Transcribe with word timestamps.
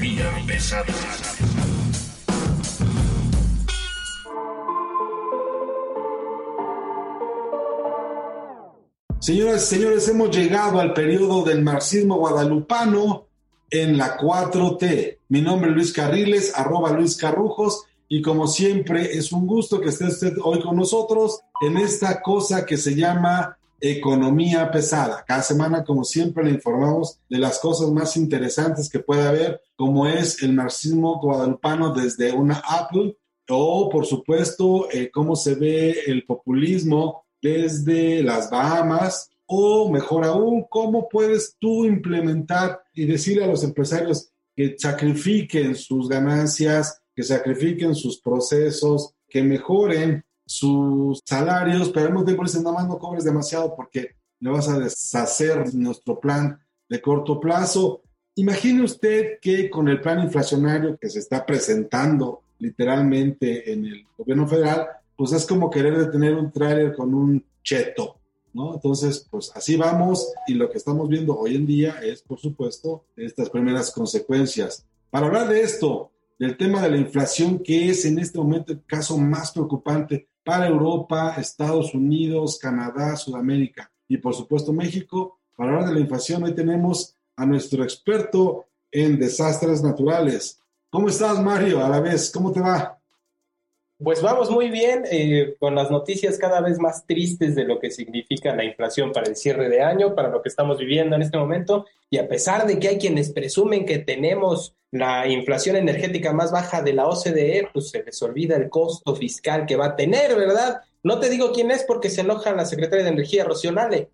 Economía 0.00 0.46
pesada. 0.46 0.86
Señoras 9.18 9.62
y 9.62 9.66
señores, 9.66 10.08
hemos 10.08 10.34
llegado 10.34 10.80
al 10.80 10.94
periodo 10.94 11.44
del 11.44 11.62
marxismo 11.62 12.16
guadalupano 12.16 13.26
en 13.70 13.98
la 13.98 14.16
4T. 14.16 15.18
Mi 15.28 15.42
nombre 15.42 15.68
es 15.68 15.76
Luis 15.76 15.92
Carriles, 15.92 16.52
arroba 16.56 16.92
Luis 16.92 17.16
Carrujos, 17.18 17.84
y 18.08 18.22
como 18.22 18.46
siempre 18.46 19.18
es 19.18 19.32
un 19.32 19.46
gusto 19.46 19.82
que 19.82 19.90
esté 19.90 20.06
usted 20.06 20.32
hoy 20.42 20.62
con 20.62 20.76
nosotros 20.76 21.40
en 21.60 21.76
esta 21.76 22.22
cosa 22.22 22.64
que 22.64 22.78
se 22.78 22.94
llama 22.94 23.58
economía 23.80 24.70
pesada. 24.70 25.24
Cada 25.26 25.42
semana, 25.42 25.84
como 25.84 26.04
siempre, 26.04 26.44
le 26.44 26.50
informamos 26.50 27.18
de 27.28 27.38
las 27.38 27.58
cosas 27.58 27.90
más 27.90 28.16
interesantes 28.16 28.88
que 28.88 28.98
puede 28.98 29.26
haber, 29.26 29.60
como 29.76 30.06
es 30.06 30.42
el 30.42 30.52
marxismo 30.52 31.20
guadalupano 31.20 31.92
desde 31.92 32.32
una 32.32 32.62
Apple, 32.66 33.16
o 33.48 33.88
por 33.88 34.06
supuesto, 34.06 34.88
eh, 34.92 35.10
cómo 35.10 35.34
se 35.34 35.54
ve 35.54 35.96
el 36.06 36.24
populismo 36.24 37.24
desde 37.42 38.22
las 38.22 38.50
Bahamas, 38.50 39.30
o 39.46 39.90
mejor 39.90 40.24
aún, 40.24 40.66
cómo 40.70 41.08
puedes 41.08 41.56
tú 41.58 41.84
implementar 41.84 42.82
y 42.94 43.06
decirle 43.06 43.44
a 43.44 43.48
los 43.48 43.64
empresarios 43.64 44.30
que 44.54 44.76
sacrifiquen 44.78 45.74
sus 45.74 46.08
ganancias, 46.08 47.02
que 47.14 47.24
sacrifiquen 47.24 47.94
sus 47.94 48.20
procesos, 48.20 49.14
que 49.28 49.42
mejoren 49.42 50.24
sus 50.50 51.22
salarios, 51.24 51.90
pero 51.90 52.06
al 52.06 52.12
mismo 52.12 52.24
tiempo 52.24 52.42
dicen, 52.42 52.64
no 52.64 52.72
más 52.72 52.88
no 52.88 52.98
cobres 52.98 53.22
demasiado 53.22 53.76
porque 53.76 54.16
le 54.40 54.50
vas 54.50 54.68
a 54.68 54.80
deshacer 54.80 55.72
nuestro 55.76 56.18
plan 56.18 56.58
de 56.88 57.00
corto 57.00 57.38
plazo. 57.38 58.02
Imagine 58.34 58.82
usted 58.82 59.38
que 59.40 59.70
con 59.70 59.88
el 59.88 60.00
plan 60.00 60.18
inflacionario 60.18 60.98
que 61.00 61.08
se 61.08 61.20
está 61.20 61.46
presentando 61.46 62.42
literalmente 62.58 63.72
en 63.72 63.86
el 63.86 64.04
gobierno 64.18 64.48
federal, 64.48 64.88
pues 65.16 65.30
es 65.32 65.46
como 65.46 65.70
querer 65.70 65.96
detener 65.96 66.34
un 66.34 66.50
tráiler 66.50 66.96
con 66.96 67.14
un 67.14 67.44
cheto, 67.62 68.16
¿no? 68.52 68.74
Entonces, 68.74 69.24
pues 69.30 69.52
así 69.54 69.76
vamos 69.76 70.32
y 70.48 70.54
lo 70.54 70.68
que 70.68 70.78
estamos 70.78 71.08
viendo 71.08 71.38
hoy 71.38 71.54
en 71.54 71.64
día 71.64 72.00
es, 72.02 72.22
por 72.22 72.40
supuesto, 72.40 73.04
estas 73.14 73.50
primeras 73.50 73.92
consecuencias. 73.92 74.84
Para 75.10 75.26
hablar 75.26 75.48
de 75.48 75.60
esto, 75.60 76.10
del 76.40 76.56
tema 76.56 76.82
de 76.82 76.90
la 76.90 76.96
inflación, 76.96 77.60
que 77.60 77.90
es 77.90 78.04
en 78.04 78.18
este 78.18 78.38
momento 78.38 78.72
el 78.72 78.82
caso 78.84 79.16
más 79.16 79.52
preocupante 79.52 80.26
para 80.44 80.68
Europa, 80.68 81.34
Estados 81.36 81.94
Unidos, 81.94 82.58
Canadá, 82.58 83.16
Sudamérica 83.16 83.90
y 84.08 84.16
por 84.16 84.34
supuesto 84.34 84.72
México, 84.72 85.38
para 85.56 85.72
hablar 85.72 85.88
de 85.88 85.94
la 85.94 86.00
inflación, 86.00 86.42
hoy 86.42 86.54
tenemos 86.54 87.16
a 87.36 87.46
nuestro 87.46 87.82
experto 87.84 88.66
en 88.90 89.18
desastres 89.18 89.82
naturales. 89.82 90.60
¿Cómo 90.90 91.08
estás, 91.08 91.40
Mario? 91.42 91.84
A 91.84 91.88
la 91.88 92.00
vez, 92.00 92.30
¿cómo 92.30 92.50
te 92.50 92.60
va? 92.60 92.99
Pues 94.02 94.22
vamos 94.22 94.50
muy 94.50 94.70
bien 94.70 95.04
eh, 95.10 95.56
con 95.58 95.74
las 95.74 95.90
noticias 95.90 96.38
cada 96.38 96.62
vez 96.62 96.78
más 96.78 97.04
tristes 97.06 97.54
de 97.54 97.64
lo 97.64 97.78
que 97.78 97.90
significa 97.90 98.56
la 98.56 98.64
inflación 98.64 99.12
para 99.12 99.28
el 99.28 99.36
cierre 99.36 99.68
de 99.68 99.82
año, 99.82 100.14
para 100.14 100.30
lo 100.30 100.40
que 100.40 100.48
estamos 100.48 100.78
viviendo 100.78 101.16
en 101.16 101.22
este 101.22 101.36
momento. 101.36 101.84
Y 102.08 102.16
a 102.16 102.26
pesar 102.26 102.66
de 102.66 102.78
que 102.78 102.88
hay 102.88 102.98
quienes 102.98 103.30
presumen 103.30 103.84
que 103.84 103.98
tenemos 103.98 104.74
la 104.90 105.28
inflación 105.28 105.76
energética 105.76 106.32
más 106.32 106.50
baja 106.50 106.80
de 106.80 106.94
la 106.94 107.08
OCDE, 107.08 107.68
pues 107.74 107.90
se 107.90 108.02
les 108.02 108.22
olvida 108.22 108.56
el 108.56 108.70
costo 108.70 109.14
fiscal 109.14 109.66
que 109.66 109.76
va 109.76 109.86
a 109.86 109.96
tener, 109.96 110.34
¿verdad? 110.34 110.80
No 111.02 111.20
te 111.20 111.28
digo 111.28 111.52
quién 111.52 111.70
es 111.70 111.84
porque 111.84 112.08
se 112.08 112.22
enoja 112.22 112.52
la 112.52 112.64
secretaria 112.64 113.04
de 113.04 113.10
Energía, 113.10 113.44
Rocionale. 113.44 114.08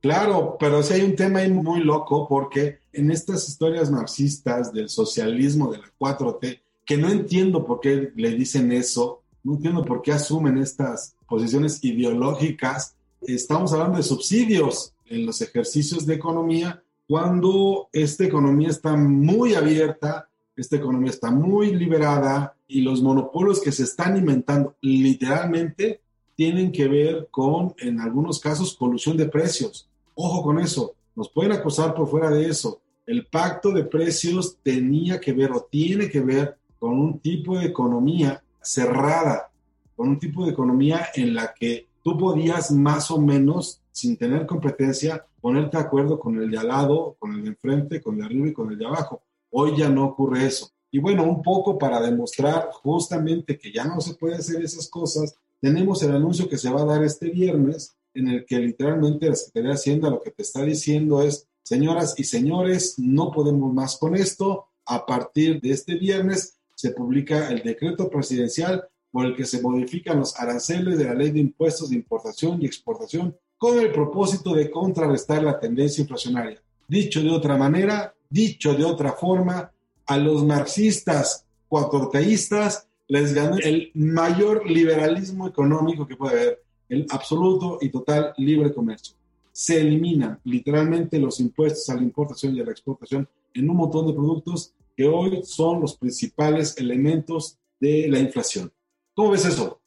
Claro, 0.00 0.56
pero 0.58 0.82
sí 0.82 0.94
hay 0.94 1.02
un 1.02 1.16
tema 1.16 1.40
ahí 1.40 1.50
muy 1.50 1.80
loco 1.80 2.26
porque 2.26 2.78
en 2.94 3.10
estas 3.10 3.46
historias 3.46 3.90
marxistas 3.90 4.72
del 4.72 4.88
socialismo 4.88 5.70
de 5.70 5.78
la 5.78 5.92
4T, 5.98 6.60
que 6.86 6.96
no 6.96 7.10
entiendo 7.10 7.66
por 7.66 7.80
qué 7.80 8.12
le 8.14 8.30
dicen 8.30 8.72
eso, 8.72 9.22
no 9.42 9.54
entiendo 9.54 9.84
por 9.84 10.00
qué 10.00 10.12
asumen 10.12 10.56
estas 10.58 11.16
posiciones 11.28 11.82
ideológicas. 11.84 12.94
Estamos 13.20 13.72
hablando 13.72 13.98
de 13.98 14.04
subsidios 14.04 14.94
en 15.04 15.26
los 15.26 15.42
ejercicios 15.42 16.06
de 16.06 16.14
economía 16.14 16.82
cuando 17.06 17.88
esta 17.92 18.24
economía 18.24 18.68
está 18.68 18.96
muy 18.96 19.54
abierta, 19.54 20.28
esta 20.56 20.76
economía 20.76 21.10
está 21.10 21.30
muy 21.30 21.74
liberada 21.74 22.56
y 22.66 22.80
los 22.80 23.00
monopolios 23.00 23.60
que 23.60 23.70
se 23.70 23.84
están 23.84 24.16
inventando 24.16 24.74
literalmente 24.80 26.00
tienen 26.34 26.72
que 26.72 26.88
ver 26.88 27.28
con, 27.30 27.74
en 27.78 28.00
algunos 28.00 28.40
casos, 28.40 28.74
colusión 28.74 29.16
de 29.16 29.28
precios. 29.28 29.88
Ojo 30.14 30.42
con 30.42 30.58
eso, 30.58 30.94
nos 31.14 31.30
pueden 31.30 31.52
acusar 31.52 31.94
por 31.94 32.08
fuera 32.08 32.30
de 32.30 32.48
eso. 32.48 32.80
El 33.06 33.26
pacto 33.26 33.70
de 33.70 33.84
precios 33.84 34.56
tenía 34.62 35.20
que 35.20 35.32
ver 35.32 35.52
o 35.52 35.60
tiene 35.60 36.10
que 36.10 36.20
ver 36.20 36.56
con 36.78 36.98
un 36.98 37.18
tipo 37.20 37.58
de 37.58 37.66
economía 37.66 38.42
cerrada, 38.60 39.50
con 39.94 40.08
un 40.08 40.18
tipo 40.18 40.44
de 40.44 40.52
economía 40.52 41.06
en 41.14 41.34
la 41.34 41.54
que 41.54 41.86
tú 42.02 42.18
podías 42.18 42.70
más 42.70 43.10
o 43.10 43.20
menos, 43.20 43.80
sin 43.92 44.16
tener 44.16 44.46
competencia, 44.46 45.26
ponerte 45.40 45.76
de 45.76 45.82
acuerdo 45.82 46.18
con 46.18 46.40
el 46.40 46.50
de 46.50 46.58
al 46.58 46.68
lado, 46.68 47.16
con 47.18 47.34
el 47.34 47.42
de 47.42 47.48
enfrente, 47.48 48.00
con 48.00 48.14
el 48.14 48.20
de 48.20 48.26
arriba 48.26 48.48
y 48.48 48.52
con 48.52 48.70
el 48.70 48.78
de 48.78 48.86
abajo. 48.86 49.22
Hoy 49.50 49.76
ya 49.76 49.88
no 49.88 50.04
ocurre 50.04 50.46
eso. 50.46 50.70
Y 50.90 50.98
bueno, 50.98 51.24
un 51.24 51.42
poco 51.42 51.78
para 51.78 52.00
demostrar 52.00 52.70
justamente 52.72 53.58
que 53.58 53.72
ya 53.72 53.84
no 53.84 54.00
se 54.00 54.14
puede 54.14 54.36
hacer 54.36 54.62
esas 54.62 54.88
cosas, 54.88 55.36
tenemos 55.60 56.02
el 56.02 56.14
anuncio 56.14 56.48
que 56.48 56.58
se 56.58 56.70
va 56.70 56.82
a 56.82 56.86
dar 56.86 57.02
este 57.04 57.30
viernes, 57.30 57.96
en 58.14 58.28
el 58.28 58.46
que 58.46 58.58
literalmente 58.58 59.28
la 59.28 59.34
Secretaría 59.34 59.70
de 59.70 59.74
Hacienda 59.74 60.10
lo 60.10 60.20
que 60.20 60.30
te 60.30 60.42
está 60.42 60.62
diciendo 60.62 61.22
es, 61.22 61.46
señoras 61.62 62.14
y 62.16 62.24
señores, 62.24 62.98
no 62.98 63.30
podemos 63.30 63.72
más 63.74 63.96
con 63.98 64.14
esto. 64.14 64.68
A 64.86 65.04
partir 65.04 65.60
de 65.60 65.72
este 65.72 65.96
viernes 65.96 66.55
se 66.76 66.90
publica 66.90 67.48
el 67.48 67.62
decreto 67.62 68.08
presidencial 68.08 68.86
por 69.10 69.24
el 69.24 69.34
que 69.34 69.46
se 69.46 69.62
modifican 69.62 70.20
los 70.20 70.38
aranceles 70.38 70.98
de 70.98 71.04
la 71.06 71.14
ley 71.14 71.30
de 71.30 71.40
impuestos 71.40 71.88
de 71.88 71.96
importación 71.96 72.60
y 72.60 72.66
exportación 72.66 73.34
con 73.56 73.80
el 73.80 73.90
propósito 73.90 74.54
de 74.54 74.70
contrarrestar 74.70 75.42
la 75.42 75.58
tendencia 75.58 76.02
inflacionaria. 76.02 76.60
Dicho 76.86 77.22
de 77.22 77.30
otra 77.30 77.56
manera, 77.56 78.14
dicho 78.28 78.74
de 78.74 78.84
otra 78.84 79.12
forma, 79.12 79.72
a 80.04 80.18
los 80.18 80.44
marxistas 80.44 81.46
cuatorteístas 81.66 82.88
les 83.08 83.32
ganó 83.32 83.56
el 83.56 83.90
mayor 83.94 84.68
liberalismo 84.68 85.48
económico 85.48 86.06
que 86.06 86.16
puede 86.16 86.38
haber, 86.38 86.62
el 86.90 87.06
absoluto 87.08 87.78
y 87.80 87.88
total 87.88 88.34
libre 88.36 88.72
comercio. 88.72 89.16
Se 89.50 89.80
eliminan 89.80 90.38
literalmente 90.44 91.18
los 91.18 91.40
impuestos 91.40 91.88
a 91.88 91.94
la 91.94 92.02
importación 92.02 92.54
y 92.54 92.60
a 92.60 92.64
la 92.64 92.72
exportación 92.72 93.26
en 93.54 93.70
un 93.70 93.76
montón 93.78 94.06
de 94.06 94.12
productos 94.12 94.74
que 94.96 95.06
hoy 95.06 95.42
son 95.44 95.80
los 95.80 95.96
principales 95.96 96.76
elementos 96.78 97.58
de 97.78 98.08
la 98.08 98.18
inflación. 98.18 98.72
¿Cómo 99.14 99.30
ves 99.30 99.44
eso? 99.44 99.80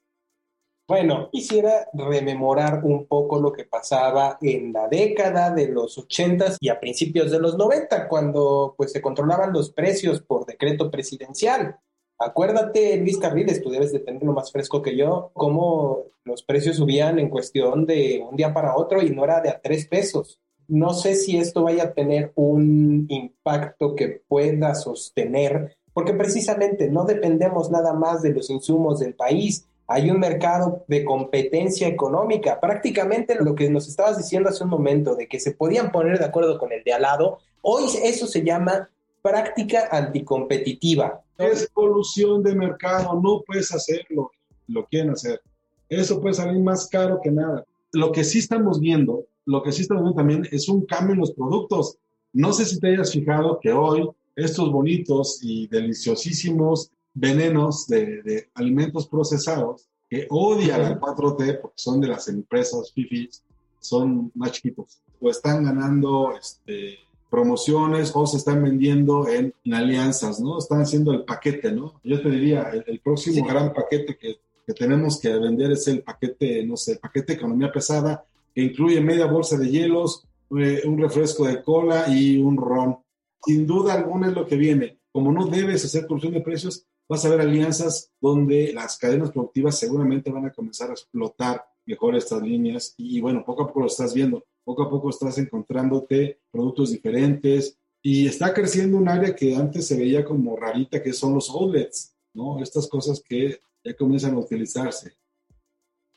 Bueno, 0.88 1.30
quisiera 1.32 1.88
rememorar 1.94 2.82
un 2.84 3.06
poco 3.06 3.40
lo 3.40 3.54
que 3.54 3.64
pasaba 3.64 4.40
en 4.42 4.74
la 4.74 4.88
década 4.88 5.52
de 5.52 5.68
los 5.68 5.98
80 6.00 6.58
y 6.60 6.70
a 6.70 6.80
principios 6.80 7.30
de 7.30 7.40
los 7.40 7.58
90, 7.58 8.08
cuando 8.08 8.74
pues 8.76 8.92
se 8.92 9.02
controlaban 9.02 9.54
los 9.54 9.72
precios 9.72 10.22
por 10.22 10.48
decreto 10.48 10.90
presidencial. 10.90 11.80
Acuérdate, 12.18 12.98
Luis 12.98 13.20
Carriles, 13.20 13.62
tú 13.62 13.70
debes 13.70 13.92
de 13.92 14.00
tenerlo 14.00 14.34
más 14.34 14.52
fresco 14.52 14.82
que 14.82 14.98
yo, 14.98 15.32
cómo 15.34 16.06
los 16.24 16.42
precios 16.42 16.78
subían 16.78 17.20
en 17.20 17.30
cuestión 17.30 17.86
de 17.86 18.26
un 18.28 18.36
día 18.36 18.52
para 18.52 18.76
otro 18.76 19.02
y 19.02 19.12
no 19.12 19.24
era 19.24 19.42
de 19.42 19.50
a 19.50 19.62
tres 19.62 19.88
pesos. 19.88 20.42
No 20.70 20.94
sé 20.94 21.16
si 21.16 21.38
esto 21.38 21.64
vaya 21.64 21.84
a 21.84 21.94
tener 21.94 22.32
un 22.36 23.08
impacto 23.10 23.96
que 23.96 24.22
pueda 24.28 24.76
sostener, 24.76 25.76
porque 25.94 26.14
precisamente 26.14 26.90
no 26.90 27.06
dependemos 27.06 27.72
nada 27.72 27.94
más 27.94 28.22
de 28.22 28.30
los 28.30 28.52
insumos 28.52 29.00
del 29.00 29.16
país, 29.16 29.66
hay 29.88 30.12
un 30.12 30.20
mercado 30.20 30.86
de 30.88 31.04
competencia 31.04 31.88
económica. 31.88 32.60
Prácticamente 32.60 33.34
lo 33.34 33.56
que 33.56 33.72
nos 33.72 33.88
estabas 33.88 34.18
diciendo 34.18 34.50
hace 34.50 34.64
un 34.64 34.70
momento, 34.70 35.16
de 35.16 35.28
que 35.28 35.40
se 35.40 35.54
podían 35.54 35.92
poner 35.92 36.20
de 36.20 36.26
acuerdo 36.26 36.60
con 36.60 36.72
el 36.72 36.84
de 36.84 36.94
al 36.94 37.02
lado, 37.02 37.40
hoy 37.64 37.86
eso 38.04 38.28
se 38.28 38.44
llama 38.44 38.88
práctica 39.24 39.90
anticompetitiva. 39.92 41.22
Es 41.40 41.68
solución 41.74 42.44
de 42.44 42.54
mercado, 42.54 43.20
no 43.20 43.42
puedes 43.42 43.74
hacerlo, 43.74 44.30
lo 44.68 44.86
quieren 44.86 45.10
hacer. 45.10 45.42
Eso 45.90 46.22
puede 46.22 46.36
salir 46.36 46.62
más 46.62 46.88
caro 46.88 47.20
que 47.20 47.32
nada. 47.32 47.66
Lo 47.92 48.12
que 48.12 48.24
sí 48.24 48.38
estamos 48.38 48.80
viendo, 48.80 49.26
lo 49.50 49.64
que 49.64 49.72
sí 49.72 49.82
estamos 49.82 50.04
viendo 50.04 50.16
también 50.16 50.48
es 50.52 50.70
un 50.70 50.86
cambio 50.86 51.14
en 51.14 51.22
los 51.22 51.32
productos. 51.32 51.98
No 52.34 52.54
sé 52.54 52.66
si 52.66 52.80
te 52.80 52.90
hayas 52.90 53.12
fijado 53.12 53.60
que 53.60 53.72
hoy 53.72 54.08
estos 54.36 54.72
bonitos 54.72 55.40
y 55.42 55.68
deliciosísimos 55.68 56.92
venenos 57.16 57.88
de, 57.88 58.22
de 58.22 58.50
alimentos 58.54 59.08
procesados 59.08 59.88
que 60.08 60.28
odian 60.30 60.82
al 60.82 61.00
4T 61.00 61.62
porque 61.62 61.76
son 61.78 62.00
de 62.00 62.10
las 62.10 62.28
empresas 62.28 62.92
FIFIs, 62.94 63.44
son 63.80 64.32
más 64.36 64.52
chiquitos, 64.52 65.02
o 65.20 65.32
están 65.32 65.64
ganando 65.64 66.34
este, 66.40 67.00
promociones 67.32 68.12
o 68.14 68.28
se 68.28 68.38
están 68.38 68.64
vendiendo 68.64 69.28
en, 69.28 69.52
alianzas, 69.72 70.40
¿no? 70.40 70.60
Están 70.60 70.82
haciendo 70.82 71.12
el 71.12 71.26
paquete, 71.26 71.72
¿no? 71.72 72.00
Yo 72.04 72.22
te 72.22 72.30
diría, 72.30 72.70
el, 72.86 73.00
próximo 73.00 73.48
gran 73.48 73.74
paquete 73.74 74.16
que, 74.16 74.38
que, 74.68 74.74
tenemos 74.74 75.20
que 75.20 75.36
vender 75.40 75.72
es 75.72 75.88
el 75.88 76.04
paquete, 76.04 76.64
no 76.68 76.78
sé, 76.78 76.94
el 76.94 77.00
paquete 77.00 77.34
economía 77.34 77.72
pesada, 77.72 78.24
que 78.54 78.62
incluye 78.62 79.02
media 79.02 79.26
bolsa 79.26 79.58
de 79.58 79.70
hielos, 79.70 80.28
eh, 80.58 80.82
un 80.86 80.98
refresco 80.98 81.46
de 81.46 81.62
cola 81.62 82.06
y 82.08 82.38
un 82.38 82.58
ron. 82.58 82.98
Sin 83.46 83.66
duda 83.66 83.94
alguna 83.94 84.28
es 84.28 84.34
lo 84.34 84.48
que 84.48 84.58
viene. 84.58 85.00
Como 85.12 85.32
no 85.32 85.48
debes 85.48 85.86
hacer 85.86 86.08
corrupción 86.08 86.34
de 86.34 86.42
precios, 86.42 86.86
vas 87.08 87.26
a 87.26 87.30
ver 87.30 87.42
alianzas 87.42 88.12
donde 88.22 88.72
las 88.74 88.98
cadenas 88.98 89.32
productivas 89.32 89.78
seguramente 89.80 90.32
van 90.32 90.46
a 90.46 90.54
comenzar 90.54 90.90
a 90.90 90.94
explotar 90.94 91.66
mejor 91.86 92.16
estas 92.16 92.42
líneas 92.44 92.94
y 92.98 93.20
bueno, 93.20 93.44
poco 93.44 93.64
a 93.64 93.68
poco 93.68 93.82
lo 93.82 93.88
estás 93.88 94.14
viendo, 94.14 94.46
poco 94.64 94.84
a 94.84 94.90
poco 94.90 95.10
estás 95.10 95.40
encontrándote 95.40 96.40
productos 96.52 96.92
diferentes 96.92 97.80
y 98.02 98.28
está 98.28 98.54
creciendo 98.54 98.98
un 98.98 99.10
área 99.10 99.36
que 99.36 99.56
antes 99.56 99.88
se 99.88 99.98
veía 99.98 100.24
como 100.24 100.56
rarita, 100.56 101.02
que 101.02 101.14
son 101.14 101.34
los 101.34 101.50
outlets, 101.50 102.16
¿no? 102.34 102.62
Estas 102.62 102.88
cosas 102.88 103.22
que 103.28 103.60
ya 103.84 103.96
comienzan 103.96 104.36
a 104.36 104.40
utilizarse. 104.40 105.14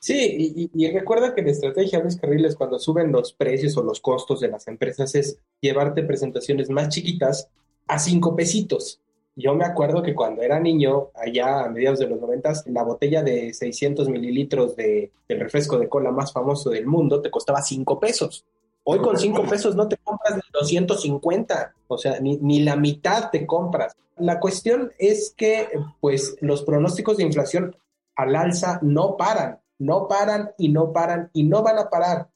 Sí, 0.03 0.69
y, 0.73 0.91
recuerda 0.91 1.33
que 1.33 1.41
la 1.41 1.51
estrategia, 1.51 2.01
Luis 2.01 2.17
Carriles, 2.17 2.57
cuando 2.57 2.77
suben 2.77 3.13
los 3.13 3.31
precios 3.31 3.77
o 3.77 3.83
los 3.83 4.01
costos 4.01 4.41
de 4.41 4.49
las 4.49 4.67
empresas 4.67 5.15
es 5.15 5.39
llevarte 5.61 6.03
presentaciones 6.03 6.69
más 6.69 6.89
chiquitas 6.89 7.47
a 7.87 7.97
cinco 7.99 8.35
pesitos. 8.35 8.99
Yo 9.37 9.55
me 9.55 9.63
acuerdo 9.63 10.03
que 10.03 10.13
cuando 10.13 10.41
era 10.41 10.59
niño, 10.59 11.11
allá 11.15 11.63
a 11.63 11.69
mediados 11.69 11.99
de 11.99 12.09
los 12.09 12.19
noventas, 12.19 12.65
la 12.67 12.83
botella 12.83 13.23
de 13.23 13.53
600 13.53 14.09
mililitros 14.09 14.75
de, 14.75 15.09
del 15.29 15.39
refresco 15.39 15.79
de 15.79 15.87
cola 15.87 16.11
más 16.11 16.33
famoso 16.33 16.69
del 16.71 16.85
mundo 16.85 17.21
te 17.21 17.31
costaba 17.31 17.61
5 17.61 17.97
pesos. 18.01 18.43
Hoy 18.83 18.99
con 18.99 19.17
5 19.17 19.43
pesos 19.43 19.73
no 19.77 19.87
te 19.87 19.95
compras 19.95 20.35
ni 20.35 20.41
250, 20.51 21.75
o 21.87 21.97
sea, 21.97 22.19
ni, 22.19 22.35
ni 22.41 22.59
la 22.59 22.75
mitad 22.75 23.29
te 23.31 23.45
compras. 23.45 23.95
La 24.17 24.41
cuestión 24.41 24.91
es 24.97 25.33
que, 25.37 25.69
pues, 26.01 26.35
los 26.41 26.63
pronósticos 26.63 27.15
de 27.15 27.23
inflación 27.23 27.77
al 28.15 28.35
alza 28.35 28.79
no 28.81 29.15
paran, 29.15 29.62
no 29.79 30.07
paran 30.07 30.51
y 30.57 30.69
no 30.69 30.91
paran 30.91 31.29
y 31.33 31.43
no 31.43 31.63
van 31.63 31.77
a 31.77 31.89
parar. 31.89 32.29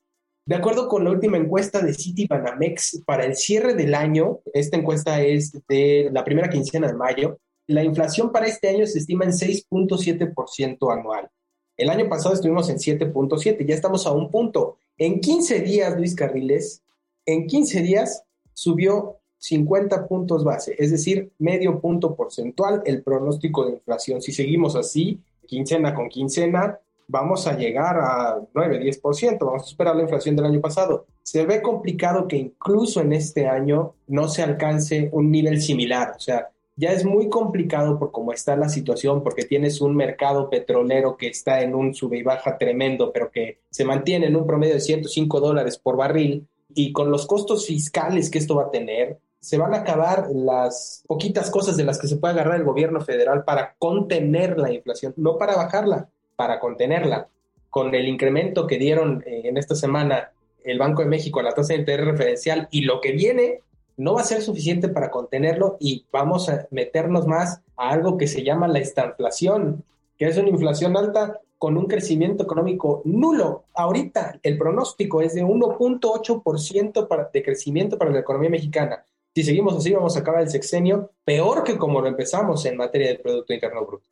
De 0.45 0.55
acuerdo 0.55 0.87
con 0.87 1.03
la 1.03 1.11
última 1.11 1.37
encuesta 1.37 1.81
de 1.81 1.93
Citibanamex 1.93 3.03
para 3.05 3.25
el 3.25 3.35
cierre 3.35 3.73
del 3.73 3.93
año, 3.93 4.39
esta 4.53 4.77
encuesta 4.77 5.21
es 5.21 5.51
de 5.67 6.09
la 6.11 6.23
primera 6.23 6.49
quincena 6.49 6.87
de 6.87 6.93
mayo, 6.93 7.37
la 7.67 7.83
inflación 7.83 8.31
para 8.31 8.47
este 8.47 8.69
año 8.69 8.87
se 8.87 8.99
estima 8.99 9.25
en 9.25 9.31
6.7% 9.31 10.97
anual. 10.97 11.29
El 11.75 11.89
año 11.89 12.07
pasado 12.07 12.33
estuvimos 12.33 12.69
en 12.69 12.77
7.7, 12.77 13.65
ya 13.67 13.75
estamos 13.75 14.07
a 14.07 14.13
un 14.13 14.31
punto. 14.31 14.77
En 14.97 15.19
15 15.19 15.59
días, 15.59 15.97
Luis 15.97 16.15
Carriles, 16.15 16.81
en 17.25 17.45
15 17.45 17.81
días 17.81 18.23
subió 18.53 19.19
50 19.39 20.07
puntos 20.07 20.43
base, 20.43 20.75
es 20.79 20.91
decir, 20.91 21.31
medio 21.37 21.79
punto 21.79 22.15
porcentual 22.15 22.81
el 22.85 23.03
pronóstico 23.03 23.65
de 23.65 23.73
inflación. 23.73 24.21
Si 24.21 24.31
seguimos 24.31 24.75
así, 24.75 25.19
quincena 25.45 25.93
con 25.93 26.09
quincena, 26.09 26.79
vamos 27.07 27.47
a 27.47 27.57
llegar 27.57 27.97
a 27.97 28.39
9, 28.53 28.81
10%, 28.81 29.37
vamos 29.39 29.63
a 29.63 29.65
superar 29.65 29.95
la 29.95 30.03
inflación 30.03 30.35
del 30.35 30.45
año 30.45 30.61
pasado. 30.61 31.05
Se 31.23 31.45
ve 31.45 31.61
complicado 31.61 32.27
que 32.27 32.37
incluso 32.37 33.01
en 33.01 33.13
este 33.13 33.47
año 33.47 33.95
no 34.07 34.27
se 34.27 34.43
alcance 34.43 35.09
un 35.11 35.31
nivel 35.31 35.61
similar, 35.61 36.13
o 36.15 36.19
sea, 36.19 36.49
ya 36.79 36.91
es 36.91 37.03
muy 37.05 37.27
complicado 37.27 37.97
por 37.97 38.11
cómo 38.11 38.31
está 38.31 38.55
la 38.55 38.69
situación, 38.69 39.23
porque 39.23 39.45
tienes 39.45 39.81
un 39.81 39.95
mercado 39.95 40.47
petrolero 40.47 41.17
que 41.17 41.27
está 41.27 41.61
en 41.61 41.73
un 41.73 41.95
sube 41.95 42.19
y 42.19 42.23
baja 42.23 42.59
tremendo, 42.59 43.11
pero 43.11 43.31
que 43.31 43.61
se 43.71 43.83
mantiene 43.83 44.27
en 44.27 44.35
un 44.35 44.45
promedio 44.45 44.75
de 44.75 44.79
105 44.79 45.39
dólares 45.39 45.79
por 45.79 45.97
barril, 45.97 46.47
y 46.69 46.91
con 46.91 47.09
los 47.09 47.25
costos 47.25 47.65
fiscales 47.65 48.29
que 48.29 48.37
esto 48.37 48.55
va 48.55 48.65
a 48.65 48.71
tener, 48.71 49.17
se 49.39 49.57
van 49.57 49.73
a 49.73 49.77
acabar 49.77 50.27
las 50.31 51.03
poquitas 51.07 51.49
cosas 51.49 51.77
de 51.77 51.83
las 51.83 51.97
que 51.97 52.07
se 52.07 52.17
puede 52.17 52.35
agarrar 52.35 52.57
el 52.57 52.65
gobierno 52.65 53.01
federal 53.01 53.43
para 53.43 53.75
contener 53.79 54.59
la 54.59 54.71
inflación, 54.71 55.13
no 55.17 55.37
para 55.37 55.55
bajarla 55.55 56.09
para 56.37 56.61
contenerla. 56.61 57.27
Con 57.69 57.93
el 57.93 58.07
incremento 58.07 58.65
que 58.65 58.77
dieron 58.77 59.21
eh, 59.25 59.41
en 59.43 59.57
esta 59.57 59.75
semana 59.75 60.31
el 60.63 60.79
Banco 60.79 61.01
de 61.01 61.09
México 61.09 61.41
a 61.41 61.43
la 61.43 61.53
tasa 61.53 61.73
de 61.73 61.79
interés 61.79 62.05
referencial 62.05 62.69
y 62.71 62.81
lo 62.81 63.01
que 63.01 63.11
viene 63.11 63.61
no 63.97 64.13
va 64.13 64.21
a 64.21 64.25
ser 64.25 64.41
suficiente 64.41 64.87
para 64.87 65.11
contenerlo 65.11 65.77
y 65.79 66.05
vamos 66.11 66.49
a 66.49 66.67
meternos 66.71 67.27
más 67.27 67.61
a 67.75 67.89
algo 67.89 68.17
que 68.17 68.27
se 68.27 68.43
llama 68.43 68.67
la 68.67 68.79
estanflación, 68.79 69.83
que 70.17 70.25
es 70.25 70.37
una 70.37 70.49
inflación 70.49 70.95
alta 70.95 71.41
con 71.57 71.77
un 71.77 71.87
crecimiento 71.87 72.43
económico 72.43 73.01
nulo. 73.05 73.63
Ahorita 73.73 74.39
el 74.43 74.57
pronóstico 74.57 75.21
es 75.21 75.33
de 75.33 75.43
1.8% 75.43 77.31
de 77.31 77.43
crecimiento 77.43 77.97
para 77.97 78.11
la 78.11 78.19
economía 78.19 78.51
mexicana. 78.51 79.03
Si 79.33 79.43
seguimos 79.43 79.75
así, 79.75 79.91
vamos 79.93 80.15
a 80.15 80.19
acabar 80.19 80.41
el 80.41 80.49
sexenio 80.49 81.11
peor 81.23 81.63
que 81.63 81.77
como 81.77 82.01
lo 82.01 82.07
empezamos 82.07 82.65
en 82.65 82.77
materia 82.77 83.09
de 83.09 83.19
Producto 83.19 83.53
Interno 83.53 83.85
Bruto. 83.85 84.05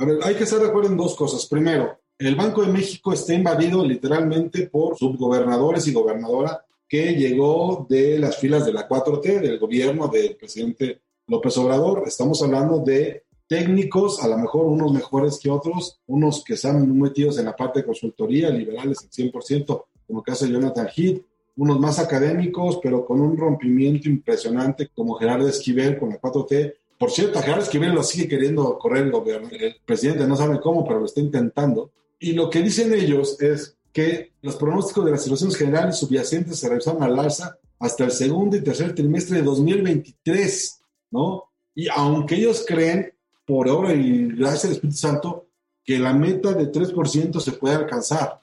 A 0.00 0.06
ver, 0.06 0.18
hay 0.22 0.34
que 0.34 0.44
estar 0.44 0.58
de 0.58 0.66
acuerdo 0.66 0.88
en 0.88 0.96
dos 0.96 1.14
cosas. 1.14 1.44
Primero, 1.44 1.98
el 2.18 2.34
Banco 2.34 2.62
de 2.62 2.72
México 2.72 3.12
está 3.12 3.34
invadido 3.34 3.84
literalmente 3.84 4.66
por 4.66 4.96
subgobernadores 4.96 5.86
y 5.86 5.92
gobernadora 5.92 6.64
que 6.88 7.12
llegó 7.12 7.86
de 7.86 8.18
las 8.18 8.38
filas 8.38 8.64
de 8.64 8.72
la 8.72 8.88
4T, 8.88 9.40
del 9.40 9.58
gobierno 9.58 10.08
del 10.08 10.36
presidente 10.36 11.02
López 11.26 11.54
Obrador. 11.58 12.04
Estamos 12.06 12.42
hablando 12.42 12.78
de 12.78 13.24
técnicos, 13.46 14.22
a 14.22 14.28
lo 14.28 14.38
mejor 14.38 14.68
unos 14.68 14.90
mejores 14.90 15.38
que 15.38 15.50
otros, 15.50 16.00
unos 16.06 16.42
que 16.44 16.54
están 16.54 16.98
metidos 16.98 17.36
en 17.36 17.44
la 17.44 17.54
parte 17.54 17.80
de 17.80 17.86
consultoría, 17.86 18.48
liberales 18.48 19.02
al 19.02 19.10
100%, 19.10 19.84
como 20.06 20.20
el 20.20 20.24
caso 20.24 20.46
de 20.46 20.52
Jonathan 20.52 20.88
Heath, 20.96 21.22
unos 21.56 21.78
más 21.78 21.98
académicos, 21.98 22.80
pero 22.82 23.04
con 23.04 23.20
un 23.20 23.36
rompimiento 23.36 24.08
impresionante, 24.08 24.88
como 24.94 25.16
Gerardo 25.16 25.46
Esquivel 25.46 25.98
con 25.98 26.08
la 26.08 26.18
4T, 26.18 26.74
por 27.00 27.10
cierto, 27.10 27.38
a 27.38 27.42
Gerardo 27.42 27.62
Esquivel 27.62 27.94
lo 27.94 28.02
sigue 28.02 28.28
queriendo 28.28 28.78
correr 28.78 29.04
el 29.04 29.10
gobierno. 29.10 29.48
El 29.50 29.74
presidente 29.86 30.26
no 30.26 30.36
sabe 30.36 30.60
cómo, 30.60 30.84
pero 30.84 31.00
lo 31.00 31.06
está 31.06 31.20
intentando. 31.20 31.90
Y 32.18 32.32
lo 32.32 32.50
que 32.50 32.60
dicen 32.60 32.92
ellos 32.92 33.40
es 33.40 33.78
que 33.90 34.32
los 34.42 34.56
pronósticos 34.56 35.06
de 35.06 35.12
las 35.12 35.22
situaciones 35.22 35.56
generales 35.56 35.96
subyacentes 35.96 36.58
se 36.58 36.68
revisaron 36.68 37.02
al 37.02 37.18
alza 37.18 37.56
hasta 37.78 38.04
el 38.04 38.10
segundo 38.10 38.54
y 38.54 38.62
tercer 38.62 38.94
trimestre 38.94 39.38
de 39.38 39.44
2023, 39.44 40.82
¿no? 41.12 41.44
Y 41.74 41.88
aunque 41.88 42.34
ellos 42.34 42.66
creen, 42.68 43.14
por 43.46 43.66
obra 43.70 43.94
y 43.94 44.26
gracias 44.36 44.66
al 44.66 44.72
Espíritu 44.72 44.98
Santo, 44.98 45.46
que 45.82 45.98
la 45.98 46.12
meta 46.12 46.52
de 46.52 46.70
3% 46.70 47.40
se 47.40 47.52
puede 47.52 47.76
alcanzar. 47.76 48.42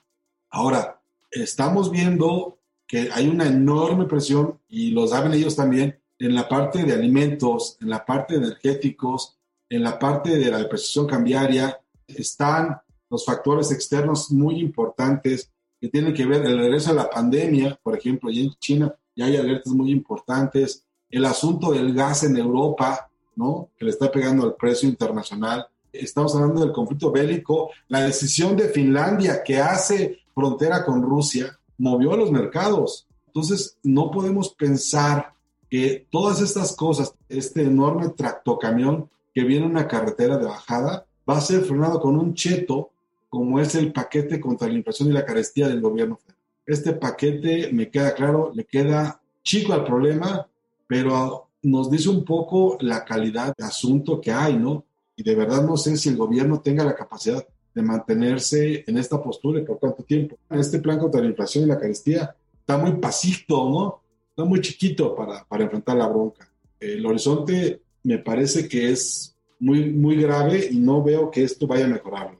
Ahora, 0.50 1.00
estamos 1.29 1.91
viendo 1.91 2.58
que 2.88 3.12
hay 3.13 3.27
una 3.27 3.46
enorme 3.46 4.05
presión, 4.05 4.58
y 4.67 4.89
lo 4.89 5.05
saben 5.05 5.36
ellos 5.36 5.55
también, 5.55 6.00
en 6.19 6.33
la 6.33 6.47
parte 6.47 6.83
de 6.83 6.93
alimentos, 6.93 7.77
en 7.81 7.89
la 7.89 8.05
parte 8.05 8.39
de 8.39 8.47
energéticos, 8.47 9.38
en 9.69 9.83
la 9.83 10.00
parte 10.00 10.38
de 10.38 10.50
la 10.50 10.59
depreciación 10.59 11.07
cambiaria, 11.07 11.79
están 12.07 12.79
los 13.09 13.25
factores 13.25 13.71
externos 13.71 14.31
muy 14.31 14.59
importantes 14.59 15.51
que 15.79 15.89
tienen 15.89 16.13
que 16.13 16.25
ver 16.25 16.45
el 16.45 16.57
regreso 16.57 16.91
a 16.91 16.95
la 16.95 17.09
pandemia, 17.09 17.79
por 17.81 17.95
ejemplo, 17.95 18.31
y 18.31 18.43
en 18.43 18.53
China 18.59 18.95
ya 19.15 19.25
hay 19.25 19.38
alertas 19.38 19.74
muy 19.74 19.91
importantes, 19.91 20.86
el 21.09 21.25
asunto 21.25 21.71
del 21.71 21.93
gas 21.93 22.24
en 22.24 22.38
Europa, 22.38 23.09
¿no? 23.36 23.69
Que 23.77 23.86
le 23.86 23.91
está 23.91 24.12
pegando 24.12 24.43
al 24.43 24.55
precio 24.55 24.89
internacional. 24.89 25.67
Estamos 25.93 26.36
hablando 26.36 26.62
del 26.62 26.74
conflicto 26.74 27.12
bélico, 27.12 27.71
la 27.88 28.01
decisión 28.01 28.55
de 28.55 28.69
Finlandia 28.69 29.43
que 29.43 29.59
hace 29.59 30.19
frontera 30.33 30.83
con 30.83 31.01
Rusia 31.01 31.57
movió 31.77 32.13
a 32.13 32.17
los 32.17 32.31
mercados. 32.31 33.07
Entonces, 33.27 33.77
no 33.83 34.12
podemos 34.12 34.53
pensar 34.53 35.33
que 35.69 36.07
todas 36.09 36.41
estas 36.41 36.75
cosas, 36.75 37.13
este 37.29 37.63
enorme 37.63 38.09
tractocamión 38.09 39.09
que 39.33 39.43
viene 39.43 39.65
en 39.65 39.71
una 39.71 39.88
carretera 39.88 40.38
de 40.38 40.45
bajada, 40.45 41.05
va 41.29 41.38
a 41.38 41.41
ser 41.41 41.62
frenado 41.62 42.00
con 42.00 42.17
un 42.17 42.33
cheto 42.33 42.91
como 43.29 43.59
es 43.59 43.75
el 43.75 43.91
paquete 43.91 44.39
contra 44.39 44.67
la 44.67 44.75
inflación 44.75 45.09
y 45.09 45.13
la 45.13 45.25
carestía 45.25 45.67
del 45.67 45.81
gobierno 45.81 46.15
federal. 46.15 46.38
Este 46.65 46.93
paquete, 46.93 47.69
me 47.71 47.89
queda 47.89 48.13
claro, 48.13 48.51
le 48.53 48.65
queda 48.65 49.21
chico 49.43 49.74
al 49.74 49.83
problema, 49.83 50.47
pero 50.88 51.47
nos 51.63 51.91
dice 51.91 52.09
un 52.09 52.24
poco 52.24 52.77
la 52.81 53.03
calidad 53.03 53.53
de 53.57 53.65
asunto 53.65 54.21
que 54.21 54.31
hay, 54.31 54.57
¿no? 54.57 54.83
Y 55.15 55.24
de 55.24 55.36
verdad 55.36 55.63
no 55.63 55.77
sé 55.77 55.97
si 55.97 56.09
el 56.09 56.17
gobierno 56.17 56.62
tenga 56.62 56.83
la 56.83 56.95
capacidad 56.95 57.45
de 57.74 57.81
mantenerse 57.81 58.83
en 58.88 58.97
esta 58.97 59.21
postura 59.21 59.59
y 59.59 59.63
por 59.63 59.79
cuánto 59.79 60.03
tiempo. 60.03 60.38
Este 60.50 60.79
plan 60.79 61.00
contra 61.00 61.21
la 61.21 61.27
inflación 61.27 61.65
y 61.65 61.67
la 61.67 61.77
carestía 61.77 62.36
está 62.59 62.77
muy 62.77 62.93
pasito, 62.93 63.69
¿no? 63.69 64.01
Está 64.38 64.48
muy 64.48 64.62
chiquito 64.62 65.15
para, 65.15 65.44
para 65.46 65.63
enfrentar 65.63 65.98
la 65.98 66.08
bronca. 66.08 66.48
El 66.79 67.03
horizonte 67.08 67.82
me 68.03 68.20
parece 68.20 68.70
que 68.70 68.91
es 68.91 69.36
muy, 69.60 69.89
muy 69.89 70.22
grave 70.22 70.67
y 70.70 70.77
no 70.77 71.01
veo 71.01 71.32
que 71.32 71.41
esto 71.41 71.65
vaya 71.65 71.86
a 71.86 71.88
mejorarlo. 71.89 72.39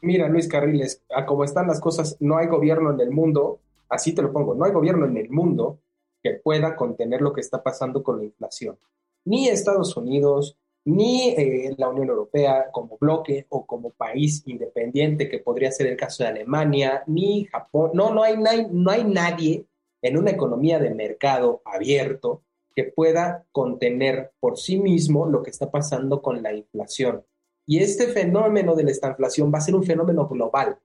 Mira, 0.00 0.28
Luis 0.28 0.48
Carriles, 0.48 1.00
a 1.14 1.24
como 1.24 1.44
están 1.44 1.68
las 1.68 1.78
cosas, 1.78 2.16
no 2.18 2.36
hay 2.36 2.48
gobierno 2.48 2.92
en 2.92 2.98
el 2.98 3.12
mundo, 3.12 3.60
así 3.88 4.16
te 4.16 4.22
lo 4.22 4.32
pongo, 4.32 4.56
no 4.56 4.64
hay 4.64 4.72
gobierno 4.72 5.06
en 5.06 5.16
el 5.16 5.30
mundo 5.30 5.78
que 6.20 6.40
pueda 6.42 6.74
contener 6.74 7.20
lo 7.20 7.32
que 7.32 7.40
está 7.40 7.62
pasando 7.62 8.02
con 8.02 8.18
la 8.18 8.24
inflación. 8.24 8.76
ni 9.24 9.48
Estados 9.48 9.96
Unidos, 9.96 10.56
ni 10.84 11.28
eh, 11.36 11.72
la 11.78 11.88
Unión 11.88 12.08
Europea 12.08 12.66
como 12.72 12.98
bloque 12.98 13.46
o 13.48 13.64
como 13.64 13.90
país 13.90 14.42
independiente, 14.46 15.28
que 15.28 15.38
podría 15.38 15.70
ser 15.70 15.86
el 15.86 15.96
caso 15.96 16.24
de 16.24 16.30
Alemania, 16.30 17.04
ni 17.06 17.44
Japón. 17.44 17.92
No, 17.94 18.12
no 18.12 18.24
hay, 18.24 18.36
no 18.36 18.50
no 18.72 18.90
hay 18.90 19.04
nadie 19.04 19.66
en 20.02 20.16
una 20.16 20.30
economía 20.30 20.78
de 20.78 20.94
mercado 20.94 21.62
abierto 21.64 22.42
que 22.74 22.84
pueda 22.84 23.44
contener 23.52 24.32
por 24.38 24.58
sí 24.58 24.78
mismo 24.78 25.26
lo 25.26 25.42
que 25.42 25.50
está 25.50 25.70
pasando 25.70 26.20
con 26.20 26.42
la 26.42 26.52
inflación. 26.52 27.24
Y 27.66 27.78
este 27.78 28.08
fenómeno 28.08 28.76
de 28.76 28.84
la 28.84 28.90
estanflación 28.90 29.50
va 29.52 29.58
a 29.58 29.62
ser 29.62 29.74
un 29.74 29.82
fenómeno 29.82 30.28
global. 30.28 30.78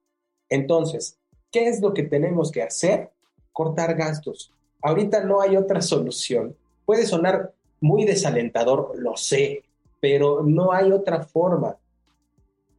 Entonces, 0.49 1.19
¿qué 1.51 1.67
es 1.67 1.81
lo 1.81 1.93
que 1.93 2.03
tenemos 2.03 2.51
que 2.51 2.63
hacer? 2.63 3.11
Cortar 3.51 3.95
gastos. 3.95 4.53
Ahorita 4.81 5.23
no 5.23 5.41
hay 5.41 5.57
otra 5.57 5.81
solución. 5.81 6.55
Puede 6.85 7.05
sonar 7.05 7.53
muy 7.81 8.05
desalentador, 8.05 8.93
lo 8.97 9.17
sé, 9.17 9.63
pero 9.99 10.43
no 10.43 10.71
hay 10.71 10.91
otra 10.91 11.23
forma. 11.23 11.75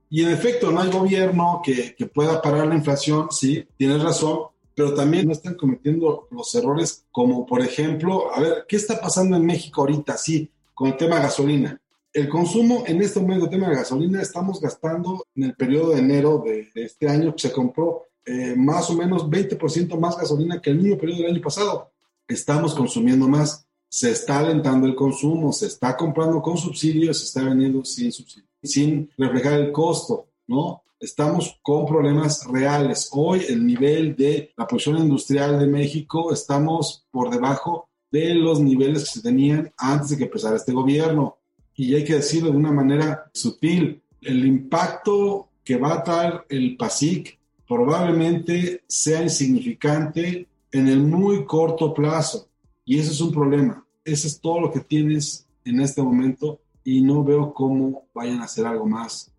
Y 0.09 0.25
en 0.25 0.31
efecto, 0.31 0.71
no 0.71 0.81
hay 0.81 0.91
gobierno 0.91 1.61
que, 1.65 1.95
que, 1.95 2.07
pueda 2.07 2.43
parar 2.43 2.67
la 2.67 2.75
inflación, 2.75 3.29
sí, 3.31 3.67
tienes 3.79 4.03
razón, 4.03 4.52
pero 4.75 4.95
también 4.95 5.27
no 5.27 5.33
están 5.33 5.55
cometiendo 5.55 6.29
los 6.31 6.55
errores 6.55 7.05
como, 7.11 7.47
por 7.47 7.61
ejemplo, 7.61 8.35
a 8.35 8.41
ver, 8.41 8.65
¿qué 8.69 8.77
está 8.77 9.01
pasando 9.01 9.37
en 9.37 9.47
México 9.47 9.83
ahorita, 9.83 10.17
sí, 10.17 10.51
con 10.75 10.89
el 10.89 10.97
tema 10.97 11.21
gasolina? 11.21 11.81
El 12.13 12.29
consumo 12.29 12.85
en 12.87 13.01
este 13.01 13.21
momento, 13.21 13.47
el 13.47 13.51
tema 13.51 13.69
de 13.69 13.77
gasolina, 13.77 14.21
estamos 14.21 14.61
gastando 14.61 15.27
en 15.35 15.45
el 15.45 15.55
periodo 15.55 15.93
de 15.93 16.01
enero 16.01 16.43
de, 16.45 16.71
de 16.75 16.85
este 16.85 17.09
año, 17.09 17.35
se 17.37 17.51
compró 17.51 18.07
eh, 18.25 18.55
más 18.57 18.89
o 18.91 18.95
menos 18.95 19.29
20% 19.29 19.99
más 19.99 20.17
gasolina 20.17 20.61
que 20.61 20.71
el 20.71 20.79
mismo 20.79 20.99
periodo 20.99 21.23
del 21.23 21.33
año 21.33 21.43
pasado. 21.43 21.91
Estamos 22.29 22.75
consumiendo 22.75 23.29
más 23.29 23.67
se 23.93 24.11
está 24.11 24.39
alentando 24.39 24.87
el 24.87 24.95
consumo, 24.95 25.53
se 25.53 25.67
está 25.67 25.95
comprando 25.95 26.41
con 26.41 26.57
subsidios, 26.57 27.19
se 27.19 27.25
está 27.27 27.45
vendiendo 27.45 27.85
sin 27.85 28.11
subsidios, 28.11 28.49
sin 28.63 29.11
reflejar 29.19 29.61
el 29.61 29.71
costo, 29.71 30.29
¿no? 30.47 30.83
Estamos 31.01 31.59
con 31.63 31.87
problemas 31.87 32.47
reales. 32.47 33.09
Hoy 33.13 33.45
el 33.49 33.67
nivel 33.67 34.15
de 34.15 34.53
la 34.57 34.67
producción 34.67 34.99
industrial 34.99 35.59
de 35.59 35.67
México 35.67 36.33
estamos 36.33 37.05
por 37.11 37.31
debajo 37.31 37.89
de 38.11 38.35
los 38.35 38.61
niveles 38.61 39.05
que 39.05 39.19
se 39.19 39.23
tenían 39.23 39.73
antes 39.77 40.11
de 40.11 40.19
que 40.19 40.25
empezara 40.25 40.57
este 40.57 40.73
gobierno. 40.73 41.39
Y 41.75 41.95
hay 41.95 42.05
que 42.05 42.17
decirlo 42.17 42.51
de 42.51 42.57
una 42.57 42.71
manera 42.71 43.31
sutil, 43.33 44.03
el 44.21 44.47
impacto 44.47 45.49
que 45.65 45.77
va 45.77 45.95
a 45.95 46.05
dar 46.05 46.47
el 46.49 46.77
PASIC 46.77 47.39
probablemente 47.67 48.83
sea 48.87 49.23
insignificante 49.23 50.47
en 50.71 50.89
el 50.89 51.01
muy 51.01 51.45
corto 51.47 51.95
plazo. 51.95 52.49
Y 52.85 52.99
eso 52.99 53.13
es 53.13 53.21
un 53.21 53.33
problema. 53.33 53.85
Eso 54.05 54.29
es 54.29 54.41
todo 54.41 54.61
lo 54.61 54.73
que 54.73 54.81
tienes 54.81 55.47
en 55.65 55.81
este 55.81 56.03
momento 56.03 56.61
y 56.85 57.01
no 57.01 57.25
veo 57.25 57.55
cómo 57.55 58.05
vayan 58.15 58.41
a 58.41 58.45
hacer 58.45 58.67
algo 58.67 58.87
más. 58.87 59.32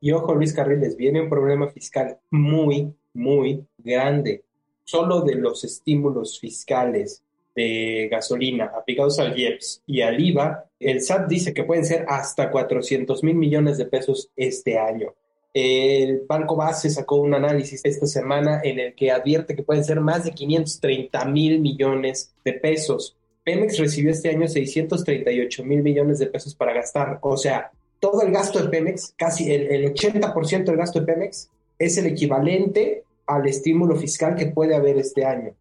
Y 0.00 0.12
ojo, 0.12 0.34
Luis 0.34 0.52
Carriles, 0.52 0.96
viene 0.96 1.20
un 1.20 1.28
problema 1.28 1.68
fiscal 1.68 2.18
muy, 2.30 2.92
muy 3.12 3.64
grande. 3.78 4.42
Solo 4.84 5.20
de 5.20 5.34
los 5.34 5.62
estímulos 5.64 6.40
fiscales 6.40 7.22
de 7.54 8.08
gasolina 8.10 8.72
aplicados 8.76 9.18
al 9.18 9.38
IEPS 9.38 9.82
y 9.86 10.00
al 10.00 10.20
IVA, 10.20 10.64
el 10.78 11.02
SAT 11.02 11.28
dice 11.28 11.52
que 11.52 11.64
pueden 11.64 11.84
ser 11.84 12.06
hasta 12.08 12.50
400 12.50 13.22
mil 13.22 13.34
millones 13.34 13.76
de 13.76 13.86
pesos 13.86 14.30
este 14.36 14.78
año. 14.78 15.14
El 15.52 16.22
Banco 16.28 16.56
Base 16.56 16.88
sacó 16.90 17.16
un 17.16 17.34
análisis 17.34 17.84
esta 17.84 18.06
semana 18.06 18.60
en 18.62 18.78
el 18.78 18.94
que 18.94 19.10
advierte 19.10 19.56
que 19.56 19.64
pueden 19.64 19.84
ser 19.84 20.00
más 20.00 20.24
de 20.24 20.30
530 20.30 21.24
mil 21.26 21.60
millones 21.60 22.32
de 22.44 22.52
pesos. 22.54 23.16
Pemex 23.44 23.78
recibió 23.78 24.12
este 24.12 24.30
año 24.30 24.46
638 24.46 25.64
mil 25.64 25.82
millones 25.82 26.20
de 26.20 26.26
pesos 26.26 26.54
para 26.54 26.72
gastar. 26.72 27.18
O 27.22 27.36
sea, 27.36 27.72
todo 28.00 28.22
el 28.22 28.32
gasto 28.32 28.62
de 28.62 28.68
Pemex, 28.68 29.14
casi 29.16 29.52
el, 29.52 29.94
80% 29.94 30.64
del 30.64 30.76
gasto 30.76 31.00
de 31.00 31.06
Pemex, 31.06 31.50
es 31.78 31.96
el 31.98 32.06
equivalente 32.06 33.04
al 33.26 33.46
estímulo 33.46 33.96
fiscal 33.96 34.34
que 34.34 34.46
puede 34.46 34.74
haber 34.74 34.98
este 34.98 35.24
año. 35.24 35.54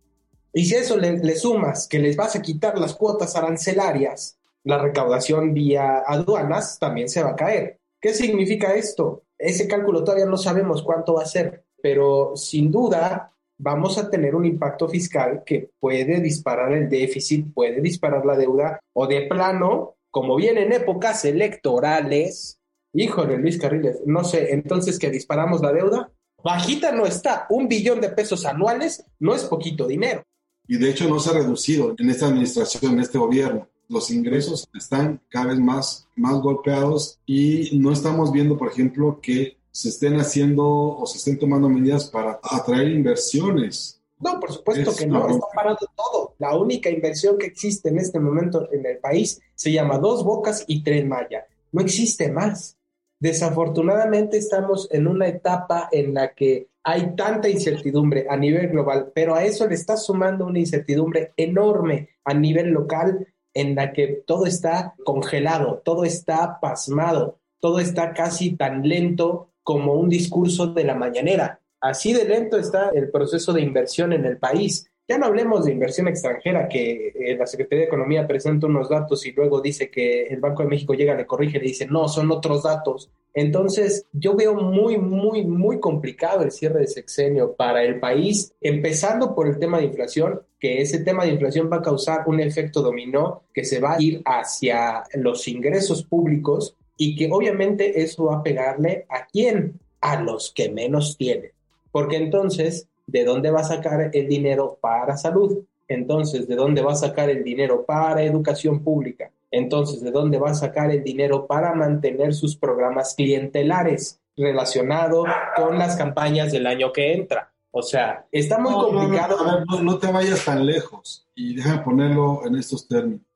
Y 0.53 0.65
si 0.65 0.75
eso 0.75 0.98
le, 0.98 1.19
le, 1.19 1.36
sumas 1.36 1.88
que 1.88 2.00
les 2.00 2.15
vas 2.15 2.36
a 2.36 2.41
quitar 2.41 2.79
las 2.79 2.96
cuotas 2.96 3.36
arancelarias, 3.36 4.38
la 4.63 4.79
recaudación 4.79 5.53
vía 5.53 6.03
aduanas 6.05 6.79
también 6.79 7.10
se 7.10 7.22
va 7.22 7.31
a 7.31 7.36
caer. 7.36 7.77
¿Qué 8.01 8.13
significa 8.13 8.74
esto? 8.74 9.24
Ese 9.38 9.67
cálculo 9.67 10.03
todavía 10.03 10.25
no 10.25 10.38
sabemos 10.38 10.81
cuánto 10.81 11.15
va 11.15 11.24
a 11.24 11.27
ser, 11.27 11.63
pero 11.81 12.36
sin 12.36 12.72
duda 12.72 13.31
vamos 13.58 13.98
a 13.98 14.10
tener 14.10 14.36
un 14.36 14.46
impacto 14.46 14.88
fiscal 14.88 15.43
que 15.46 15.69
puede 15.79 16.19
disparar 16.22 16.72
el 16.72 16.89
déficit, 16.89 17.53
puede 17.53 17.81
disparar 17.81 18.25
la 18.25 18.38
deuda 18.38 18.79
o 18.93 19.05
de 19.05 19.22
plano, 19.27 19.96
como 20.11 20.35
viene 20.35 20.63
en 20.63 20.73
épocas 20.73 21.25
electorales, 21.25 22.59
híjole 22.93 23.37
Luis 23.37 23.57
Carriles, 23.57 23.97
no 24.05 24.23
sé, 24.23 24.53
entonces 24.53 24.97
que 24.97 25.09
disparamos 25.09 25.61
la 25.61 25.71
deuda, 25.71 26.11
bajita 26.43 26.91
no 26.91 27.05
está, 27.05 27.45
un 27.49 27.67
billón 27.67 28.01
de 28.01 28.09
pesos 28.09 28.45
anuales 28.45 29.03
no 29.19 29.35
es 29.35 29.43
poquito 29.43 29.87
dinero. 29.87 30.23
Y 30.67 30.77
de 30.77 30.89
hecho 30.91 31.09
no 31.09 31.19
se 31.19 31.31
ha 31.31 31.33
reducido 31.33 31.95
en 31.97 32.09
esta 32.09 32.27
administración, 32.27 32.93
en 32.93 32.99
este 32.99 33.17
gobierno. 33.17 33.67
Los 33.87 34.11
ingresos 34.11 34.69
están 34.77 35.19
cada 35.29 35.47
vez 35.47 35.59
más, 35.59 36.07
más 36.15 36.39
golpeados 36.41 37.19
y 37.25 37.71
no 37.79 37.91
estamos 37.91 38.31
viendo, 38.31 38.55
por 38.55 38.69
ejemplo, 38.69 39.19
que 39.19 39.57
se 39.71 39.89
estén 39.89 40.19
haciendo 40.19 40.67
o 40.67 41.05
se 41.07 41.17
estén 41.17 41.39
tomando 41.39 41.69
medidas 41.69 42.09
para 42.09 42.39
atraer 42.43 42.89
inversiones. 42.89 43.99
No, 44.19 44.39
por 44.39 44.51
supuesto 44.51 44.95
que 44.95 45.07
no, 45.07 45.29
está 45.29 45.47
parado 45.55 45.77
todo. 45.95 46.35
La 46.39 46.55
única 46.55 46.89
inversión 46.89 47.38
que 47.38 47.47
existe 47.47 47.89
en 47.89 47.99
este 47.99 48.19
momento 48.19 48.67
en 48.71 48.85
el 48.85 48.97
país 48.97 49.41
se 49.55 49.71
llama 49.71 49.97
Dos 49.97 50.23
Bocas 50.23 50.65
y 50.67 50.83
Tren 50.83 51.07
Maya. 51.07 51.45
No 51.71 51.81
existe 51.81 52.29
más. 52.29 52.77
Desafortunadamente 53.19 54.38
estamos 54.38 54.88
en 54.91 55.07
una 55.07 55.27
etapa 55.27 55.89
en 55.91 56.13
la 56.13 56.33
que 56.33 56.67
hay 56.83 57.15
tanta 57.15 57.49
incertidumbre 57.49 58.25
a 58.29 58.38
nivel 58.38 58.69
global, 58.69 59.11
pero 59.13 59.35
a 59.35 59.43
eso 59.43 59.67
le 59.67 59.75
está 59.75 59.97
sumando 59.97 60.45
una 60.45 60.59
incertidumbre 60.59 61.33
enorme 61.35 62.09
a 62.23 62.33
nivel 62.33 62.69
local 62.69 63.27
en 63.53 63.75
la 63.75 63.91
que 63.91 64.23
todo 64.25 64.45
está 64.45 64.95
congelado, 65.03 65.81
todo 65.83 66.05
está 66.05 66.59
pasmado, 66.61 67.39
todo 67.59 67.79
está 67.79 68.13
casi 68.13 68.55
tan 68.55 68.88
lento 68.88 69.49
como 69.63 69.93
un 69.93 70.09
discurso 70.09 70.67
de 70.67 70.83
la 70.83 70.95
mañanera. 70.95 71.59
Así 71.81 72.13
de 72.13 72.25
lento 72.25 72.57
está 72.57 72.89
el 72.89 73.09
proceso 73.09 73.53
de 73.53 73.62
inversión 73.62 74.13
en 74.13 74.25
el 74.25 74.38
país. 74.38 74.89
Ya 75.07 75.17
no 75.17 75.25
hablemos 75.25 75.65
de 75.65 75.71
inversión 75.71 76.07
extranjera, 76.07 76.67
que 76.67 77.13
eh, 77.15 77.36
la 77.36 77.48
Secretaría 77.48 77.79
de 77.79 77.88
Economía 77.88 78.27
presenta 78.27 78.67
unos 78.67 78.89
datos 78.89 79.25
y 79.25 79.31
luego 79.31 79.59
dice 79.59 79.89
que 79.89 80.27
el 80.27 80.39
Banco 80.39 80.62
de 80.62 80.69
México 80.69 80.93
llega, 80.93 81.15
le 81.15 81.25
corrige, 81.25 81.57
le 81.57 81.65
dice, 81.65 81.88
no, 81.88 82.07
son 82.07 82.29
otros 82.31 82.62
datos. 82.62 83.09
Entonces, 83.33 84.05
yo 84.12 84.36
veo 84.36 84.53
muy, 84.53 84.98
muy, 84.98 85.45
muy 85.45 85.79
complicado 85.79 86.43
el 86.43 86.51
cierre 86.51 86.81
de 86.81 86.88
sexenio 86.88 87.55
para 87.55 87.83
el 87.83 88.00
país, 88.00 88.53
empezando 88.62 89.33
por 89.33 89.48
el 89.48 89.57
tema 89.57 89.79
de 89.79 89.86
inflación, 89.86 90.41
que 90.59 90.81
ese 90.81 91.00
tema 91.00 91.24
de 91.24 91.31
inflación 91.31 91.71
va 91.71 91.77
a 91.77 91.81
causar 91.81 92.25
un 92.27 92.39
efecto 92.39 92.81
dominó 92.81 93.45
que 93.53 93.65
se 93.65 93.79
va 93.79 93.95
a 93.95 94.01
ir 94.01 94.21
hacia 94.25 95.05
los 95.13 95.48
ingresos 95.48 96.03
públicos 96.03 96.75
y 96.98 97.15
que 97.15 97.29
obviamente 97.31 98.01
eso 98.01 98.25
va 98.25 98.38
a 98.38 98.43
pegarle 98.43 99.05
a 99.09 99.25
quién? 99.25 99.79
A 100.01 100.21
los 100.21 100.51
que 100.53 100.69
menos 100.69 101.17
tienen. 101.17 101.51
Porque 101.91 102.17
entonces, 102.17 102.88
¿de 103.08 103.24
dónde 103.24 103.51
va 103.51 103.62
a 103.62 103.65
sacar 103.65 104.12
el 104.13 104.27
dinero 104.27 104.77
para 104.81 105.17
salud? 105.17 105.60
Entonces, 105.88 106.48
¿de 106.48 106.55
dónde 106.55 106.81
va 106.81 106.93
a 106.93 106.96
sacar 106.96 107.29
el 107.29 107.43
dinero 107.43 107.86
para 107.86 108.24
educación 108.24 108.84
pública? 108.84 109.31
Entonces, 109.51 110.01
¿de 110.01 110.12
dónde 110.12 110.38
va 110.38 110.51
a 110.51 110.55
sacar 110.55 110.91
el 110.91 111.03
dinero 111.03 111.48
para 111.48 111.74
mantener 111.74 112.34
sus 112.34 112.55
programas 112.55 113.15
clientelares 113.15 114.19
relacionados 114.38 115.27
con 115.55 115.79
las 115.79 115.96
campañas 115.96 116.51
del 116.51 116.67
año 116.67 116.93
que 116.93 117.13
entra? 117.13 117.51
O 117.72 117.81
sea, 117.81 118.25
está 118.31 118.60
muy 118.60 118.74
complicado. 118.74 119.38
No, 119.67 119.81
no, 119.81 119.98
te 119.98 120.12
vayas 120.12 120.46
tan 120.46 120.65
lejos 120.65 121.27
y 121.36 121.55
déjame 121.55 121.81
ponerlo 121.81 122.46
en 122.46 122.55
estos 122.55 122.88
términos 122.88 123.29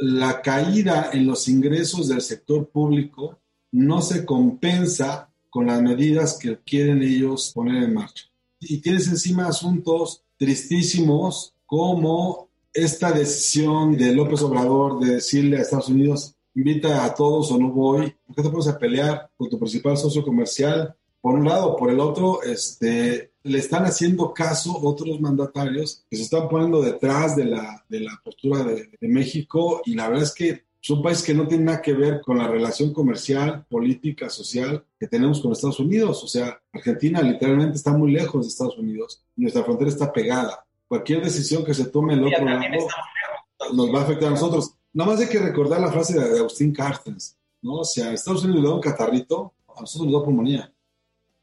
la 0.00 0.40
caída 0.40 1.10
en 1.12 1.26
los 1.26 1.46
ingresos 1.46 2.08
del 2.08 2.22
sector 2.22 2.68
público 2.70 3.38
no 3.72 4.00
se 4.00 4.24
compensa 4.24 5.29
con 5.50 5.66
las 5.66 5.82
medidas 5.82 6.38
que 6.38 6.58
quieren 6.58 7.02
ellos 7.02 7.52
poner 7.54 7.82
en 7.82 7.94
marcha. 7.94 8.24
Y 8.60 8.78
tienes 8.78 9.08
encima 9.08 9.46
asuntos 9.46 10.22
tristísimos 10.36 11.54
como 11.66 12.48
esta 12.72 13.12
decisión 13.12 13.96
de 13.96 14.14
López 14.14 14.42
Obrador 14.42 15.00
de 15.00 15.14
decirle 15.14 15.58
a 15.58 15.62
Estados 15.62 15.88
Unidos, 15.88 16.34
invita 16.54 17.04
a 17.04 17.14
todos 17.14 17.50
o 17.50 17.58
no 17.58 17.70
voy, 17.70 18.14
¿por 18.26 18.36
qué 18.36 18.42
te 18.42 18.50
pones 18.50 18.68
a 18.68 18.78
pelear 18.78 19.30
con 19.36 19.48
tu 19.48 19.58
principal 19.58 19.96
socio 19.96 20.24
comercial? 20.24 20.94
Por 21.20 21.34
un 21.34 21.44
lado, 21.44 21.76
por 21.76 21.90
el 21.90 22.00
otro, 22.00 22.42
este, 22.42 23.32
le 23.42 23.58
están 23.58 23.84
haciendo 23.84 24.32
caso 24.32 24.78
otros 24.82 25.20
mandatarios 25.20 26.04
que 26.10 26.16
se 26.16 26.22
están 26.22 26.48
poniendo 26.48 26.80
detrás 26.80 27.36
de 27.36 27.44
la, 27.44 27.84
de 27.88 28.00
la 28.00 28.20
postura 28.24 28.64
de, 28.64 28.88
México 29.00 29.82
y 29.84 29.94
la 29.94 30.08
verdad 30.08 30.24
es 30.24 30.34
que 30.34 30.64
es 30.82 30.90
un 30.90 31.02
país 31.02 31.22
que 31.22 31.34
no 31.34 31.46
tiene 31.46 31.64
nada 31.64 31.82
que 31.82 31.92
ver 31.92 32.22
con 32.22 32.38
la 32.38 32.48
relación 32.48 32.92
comercial, 32.92 33.66
política, 33.68 34.30
social 34.30 34.82
que 34.98 35.06
tenemos 35.06 35.40
con 35.40 35.52
Estados 35.52 35.78
Unidos. 35.78 36.24
O 36.24 36.26
sea, 36.26 36.58
Argentina 36.72 37.20
literalmente 37.20 37.76
está 37.76 37.92
muy 37.92 38.12
lejos 38.12 38.42
de 38.42 38.48
Estados 38.48 38.78
Unidos. 38.78 39.22
Nuestra 39.36 39.62
frontera 39.62 39.90
está 39.90 40.10
pegada. 40.10 40.64
Cualquier 40.88 41.22
decisión 41.22 41.64
que 41.64 41.74
se 41.74 41.86
tome 41.86 42.14
el 42.14 42.24
otro 42.24 42.44
lado 42.44 42.62
nos 43.74 43.94
va 43.94 44.00
a 44.00 44.02
afectar 44.04 44.28
a 44.28 44.32
nosotros. 44.32 44.74
Nada 44.92 45.10
más 45.10 45.20
hay 45.20 45.28
que 45.28 45.38
recordar 45.38 45.80
la 45.80 45.92
frase 45.92 46.18
de 46.18 46.38
Agustín 46.38 46.72
Carstens, 46.72 47.36
¿no? 47.60 47.74
O 47.74 47.84
sea, 47.84 48.12
Estados 48.12 48.42
Unidos 48.44 48.62
le 48.62 48.68
da 48.68 48.74
un 48.74 48.80
catarrito, 48.80 49.52
a 49.68 49.82
nosotros 49.82 50.10
nos 50.10 50.20
da 50.20 50.24
pulmonía. 50.24 50.72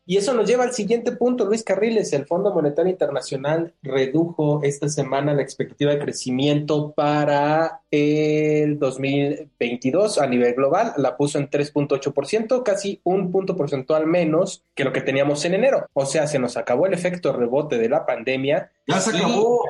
Y 0.10 0.16
eso 0.16 0.34
nos 0.34 0.48
lleva 0.48 0.64
al 0.64 0.72
siguiente 0.72 1.12
punto, 1.12 1.44
Luis 1.44 1.66
Carriles. 1.66 2.14
El 2.14 2.26
Fondo 2.26 2.54
Monetario 2.54 2.90
Internacional 2.90 3.74
redujo 3.84 4.62
esta 4.64 4.88
semana 4.88 5.34
la 5.34 5.42
expectativa 5.42 5.92
de 5.92 6.00
crecimiento 6.00 6.94
para 6.94 7.82
el 7.92 8.80
2022 8.80 10.18
a 10.18 10.28
nivel 10.28 10.54
global. 10.54 10.94
La 10.96 11.18
puso 11.18 11.40
en 11.40 11.50
3.8%, 11.50 12.64
casi 12.64 13.02
un 13.04 13.34
punto 13.34 13.58
porcentual 13.58 14.08
menos 14.08 14.64
que 14.74 14.86
lo 14.86 14.94
que 14.94 15.02
teníamos 15.02 15.44
en 15.44 15.56
enero. 15.56 15.86
O 15.92 16.06
sea, 16.06 16.26
se 16.26 16.40
nos 16.40 16.56
acabó 16.56 16.86
el 16.86 16.94
efecto 16.94 17.34
rebote 17.34 17.78
de 17.78 17.90
la 17.90 18.06
pandemia. 18.06 18.72
Ya 18.88 19.02
se 19.02 19.10
acabó. 19.10 19.66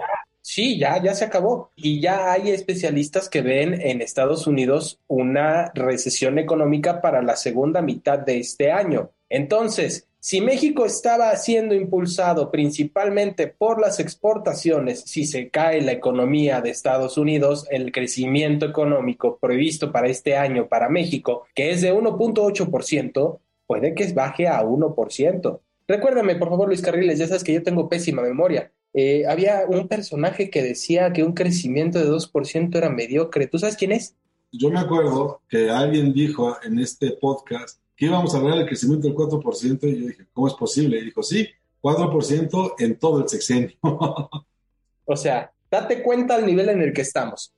Sí, 0.50 0.80
ya, 0.80 1.04
ya 1.04 1.14
se 1.14 1.26
acabó. 1.26 1.72
Y 1.76 2.00
ya 2.00 2.32
hay 2.32 2.52
especialistas 2.52 3.28
que 3.28 3.42
ven 3.42 3.82
en 3.82 4.02
Estados 4.02 4.48
Unidos 4.48 4.98
una 5.08 5.74
recesión 5.76 6.40
económica 6.40 7.02
para 7.02 7.22
la 7.22 7.36
segunda 7.36 7.82
mitad 7.82 8.18
de 8.20 8.40
este 8.40 8.72
año. 8.72 9.12
Entonces, 9.28 10.08
si 10.22 10.40
México 10.40 10.86
estaba 10.86 11.36
siendo 11.36 11.76
impulsado 11.76 12.50
principalmente 12.50 13.48
por 13.48 13.82
las 13.82 14.00
exportaciones, 14.00 15.02
si 15.02 15.26
se 15.26 15.50
cae 15.50 15.82
la 15.82 15.92
economía 15.92 16.62
de 16.62 16.70
Estados 16.70 17.18
Unidos, 17.18 17.68
el 17.70 17.92
crecimiento 17.92 18.66
económico 18.66 19.38
previsto 19.42 19.92
para 19.92 20.08
este 20.08 20.38
año 20.38 20.70
para 20.70 20.88
México, 20.88 21.46
que 21.54 21.72
es 21.72 21.82
de 21.82 21.94
1.8%, 21.94 23.40
puede 23.66 23.94
que 23.94 24.14
baje 24.14 24.48
a 24.48 24.64
1%. 24.64 25.60
Recuérdame, 25.90 26.38
por 26.38 26.48
favor, 26.48 26.70
Luis 26.70 26.82
Carriles, 26.82 27.20
ya 27.20 27.28
sabes 27.28 27.44
que 27.44 27.54
yo 27.54 27.64
tengo 27.64 27.90
pésima 27.90 28.22
memoria. 28.22 28.72
Eh, 29.00 29.28
había 29.28 29.66
un 29.68 29.88
personaje 29.88 30.50
que 30.50 30.64
decía 30.64 31.14
que 31.14 31.24
un 31.24 31.34
crecimiento 31.34 32.00
de 32.00 32.10
2% 32.10 32.76
era 32.76 32.90
mediocre. 32.90 33.46
¿Tú 33.46 33.60
sabes 33.60 33.78
quién 33.78 33.92
es? 33.92 34.16
Yo 34.52 34.72
me 34.72 34.80
acuerdo 34.80 35.40
que 35.48 35.70
alguien 35.70 36.12
dijo 36.12 36.58
en 36.64 36.80
este 36.80 37.12
podcast 37.12 37.80
que 37.96 38.08
íbamos 38.08 38.34
a 38.34 38.40
hablar 38.40 38.58
del 38.58 38.66
crecimiento 38.66 39.08
del 39.08 39.16
4%, 39.16 39.84
y 39.84 40.02
yo 40.02 40.08
dije, 40.08 40.26
¿cómo 40.34 40.48
es 40.48 40.56
posible? 40.56 40.98
Y 40.98 41.06
dijo, 41.06 41.22
sí, 41.22 41.48
4% 41.80 42.74
en 42.80 42.98
todo 42.98 43.22
el 43.22 43.30
sexenio. 43.30 43.76
o 45.06 45.16
sea, 45.16 45.52
date 45.70 46.02
cuenta 46.02 46.34
al 46.34 46.48
nivel 46.48 46.70
en 46.70 46.82
el 46.82 46.92
que 46.92 47.02
estamos. 47.02 47.54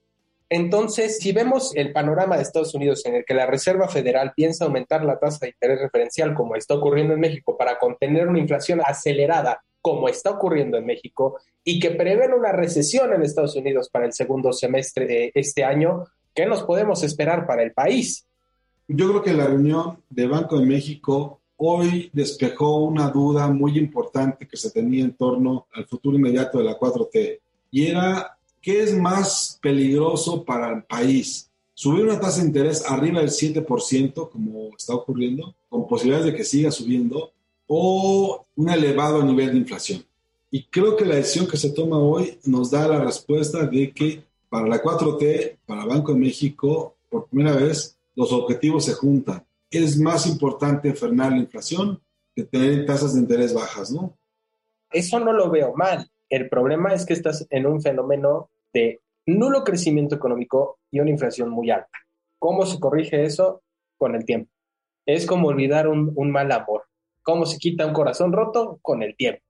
Entonces, 0.49 1.19
si 1.19 1.31
vemos 1.31 1.73
el 1.73 1.93
panorama 1.93 2.35
de 2.35 2.41
Estados 2.41 2.75
Unidos 2.75 3.05
en 3.05 3.15
el 3.15 3.23
que 3.23 3.33
la 3.33 3.45
Reserva 3.45 3.87
Federal 3.87 4.33
piensa 4.35 4.65
aumentar 4.65 5.05
la 5.05 5.17
tasa 5.17 5.45
de 5.45 5.51
interés 5.51 5.79
referencial 5.79 6.33
como 6.33 6.57
está 6.57 6.73
ocurriendo 6.73 7.13
en 7.13 7.21
México 7.21 7.55
para 7.57 7.79
contener 7.79 8.27
una 8.27 8.39
inflación 8.39 8.81
acelerada 8.83 9.63
como 9.81 10.09
está 10.09 10.31
ocurriendo 10.31 10.77
en 10.77 10.85
México 10.85 11.37
y 11.63 11.79
que 11.79 11.91
prevén 11.91 12.33
una 12.33 12.51
recesión 12.51 13.13
en 13.13 13.21
Estados 13.21 13.55
Unidos 13.55 13.89
para 13.89 14.05
el 14.05 14.13
segundo 14.13 14.53
semestre 14.53 15.05
de 15.05 15.31
este 15.33 15.63
año, 15.63 16.05
¿qué 16.33 16.45
nos 16.45 16.63
podemos 16.63 17.03
esperar 17.03 17.45
para 17.47 17.63
el 17.63 17.73
país? 17.73 18.25
Yo 18.87 19.09
creo 19.09 19.21
que 19.21 19.33
la 19.33 19.47
reunión 19.47 20.01
de 20.09 20.27
Banco 20.27 20.59
de 20.59 20.65
México 20.65 21.39
hoy 21.57 22.09
despejó 22.13 22.85
una 22.85 23.09
duda 23.09 23.47
muy 23.49 23.77
importante 23.77 24.47
que 24.47 24.57
se 24.57 24.71
tenía 24.71 25.03
en 25.03 25.13
torno 25.13 25.67
al 25.73 25.85
futuro 25.85 26.17
inmediato 26.17 26.57
de 26.57 26.63
la 26.63 26.79
4T 26.79 27.39
y 27.71 27.87
era 27.87 28.37
qué 28.61 28.81
es 28.81 28.95
más 28.95 29.59
peligroso 29.61 30.43
para 30.43 30.73
el 30.73 30.83
país. 30.83 31.49
Subir 31.73 32.03
una 32.03 32.19
tasa 32.19 32.41
de 32.41 32.47
interés 32.47 32.83
arriba 32.89 33.21
del 33.21 33.29
7%, 33.29 34.29
como 34.29 34.75
está 34.75 34.95
ocurriendo, 34.95 35.55
con 35.69 35.87
posibilidades 35.87 36.25
de 36.25 36.35
que 36.35 36.43
siga 36.43 36.71
subiendo, 36.71 37.31
o 37.71 38.47
un 38.55 38.69
elevado 38.69 39.21
nivel 39.23 39.51
de 39.51 39.57
inflación. 39.57 40.03
Y 40.49 40.63
creo 40.63 40.97
que 40.97 41.05
la 41.05 41.15
decisión 41.15 41.47
que 41.47 41.57
se 41.57 41.69
toma 41.69 41.99
hoy 41.99 42.39
nos 42.45 42.71
da 42.71 42.87
la 42.87 42.99
respuesta 42.99 43.67
de 43.67 43.91
que 43.91 44.23
para 44.49 44.67
la 44.67 44.81
4T, 44.81 45.59
para 45.67 45.85
Banco 45.85 46.13
de 46.13 46.19
México, 46.19 46.95
por 47.09 47.27
primera 47.27 47.55
vez 47.55 47.95
los 48.15 48.33
objetivos 48.33 48.85
se 48.85 48.93
juntan. 48.93 49.45
Es 49.69 49.99
más 49.99 50.25
importante 50.25 50.93
frenar 50.95 51.31
la 51.31 51.37
inflación 51.37 52.01
que 52.35 52.43
tener 52.43 52.87
tasas 52.87 53.13
de 53.13 53.19
interés 53.19 53.53
bajas, 53.53 53.91
¿no? 53.91 54.17
Eso 54.91 55.19
no 55.19 55.31
lo 55.31 55.51
veo 55.51 55.75
mal. 55.75 56.09
El 56.27 56.49
problema 56.49 56.95
es 56.95 57.05
que 57.05 57.13
estás 57.13 57.45
en 57.51 57.67
un 57.67 57.83
fenómeno 57.83 58.49
de 58.73 59.01
nulo 59.27 59.63
crecimiento 59.63 60.15
económico 60.15 60.79
y 60.89 61.01
una 61.01 61.11
inflación 61.11 61.49
muy 61.49 61.69
alta. 61.69 61.99
¿Cómo 62.39 62.65
se 62.65 62.79
corrige 62.79 63.25
eso? 63.25 63.61
Con 63.95 64.15
el 64.15 64.25
tiempo. 64.25 64.49
Es 65.05 65.27
como 65.27 65.49
olvidar 65.49 65.87
un, 65.87 66.11
un 66.15 66.31
mal 66.31 66.51
amor. 66.51 66.85
¿Cómo 67.23 67.45
se 67.45 67.57
quita 67.57 67.85
un 67.85 67.93
corazón 67.93 68.31
roto? 68.31 68.79
Con 68.81 69.03
el 69.03 69.15
tiempo. 69.15 69.41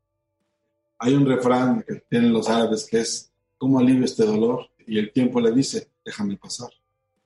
Hay 0.98 1.14
un 1.14 1.26
refrán 1.26 1.84
que 1.88 1.96
tienen 2.10 2.34
los 2.34 2.50
árabes 2.50 2.88
que 2.90 3.00
es, 3.00 3.32
¿cómo 3.58 3.80
alivio 3.80 4.06
este 4.06 4.26
dolor? 4.26 4.70
Y 4.86 4.98
el 4.98 5.12
tiempo 5.12 5.40
le 5.40 5.52
dice, 5.52 5.90
déjame 6.04 6.36
pasar. 6.36 6.70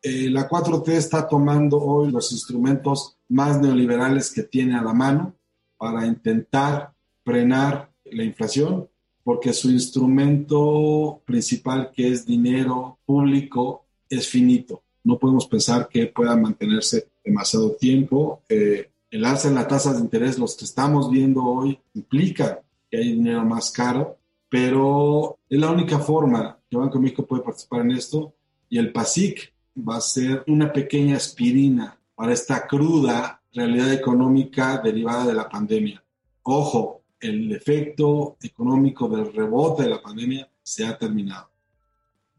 Eh, 0.01 0.29
la 0.29 0.49
4T 0.49 0.89
está 0.89 1.27
tomando 1.27 1.79
hoy 1.79 2.11
los 2.11 2.31
instrumentos 2.33 3.17
más 3.29 3.59
neoliberales 3.61 4.31
que 4.31 4.43
tiene 4.43 4.75
a 4.75 4.83
la 4.83 4.93
mano 4.93 5.33
para 5.77 6.05
intentar 6.05 6.93
frenar 7.23 7.89
la 8.03 8.23
inflación, 8.23 8.89
porque 9.23 9.53
su 9.53 9.71
instrumento 9.71 11.21
principal, 11.25 11.91
que 11.91 12.09
es 12.09 12.25
dinero 12.25 12.99
público, 13.05 13.85
es 14.09 14.27
finito. 14.27 14.83
No 15.03 15.17
podemos 15.17 15.47
pensar 15.47 15.87
que 15.87 16.07
pueda 16.07 16.35
mantenerse 16.35 17.07
demasiado 17.23 17.71
tiempo. 17.71 18.41
Eh, 18.49 18.89
el 19.13 19.25
alza 19.25 19.47
en 19.47 19.53
las 19.53 19.67
tasas 19.67 19.97
de 19.97 20.01
interés, 20.01 20.39
los 20.39 20.57
que 20.57 20.65
estamos 20.65 21.11
viendo 21.11 21.43
hoy, 21.43 21.79
implica 21.93 22.63
que 22.89 22.97
hay 22.97 23.13
dinero 23.13 23.45
más 23.45 23.71
caro, 23.71 24.17
pero 24.49 25.37
es 25.47 25.59
la 25.59 25.69
única 25.69 25.99
forma 25.99 26.57
que 26.67 26.77
Banco 26.77 26.97
de 26.97 27.03
México 27.03 27.23
puede 27.23 27.43
participar 27.43 27.81
en 27.81 27.91
esto. 27.91 28.33
Y 28.69 28.79
el 28.79 28.91
PASIC, 28.91 29.53
va 29.77 29.97
a 29.97 30.01
ser 30.01 30.43
una 30.47 30.73
pequeña 30.73 31.17
aspirina 31.17 31.95
para 32.15 32.33
esta 32.33 32.65
cruda 32.65 33.39
realidad 33.53 33.93
económica 33.93 34.81
derivada 34.83 35.27
de 35.27 35.35
la 35.35 35.47
pandemia. 35.47 36.03
Ojo, 36.41 37.03
el 37.19 37.51
efecto 37.51 38.37
económico 38.41 39.07
del 39.07 39.31
rebote 39.31 39.83
de 39.83 39.89
la 39.89 40.01
pandemia 40.01 40.49
se 40.63 40.87
ha 40.87 40.97
terminado. 40.97 41.49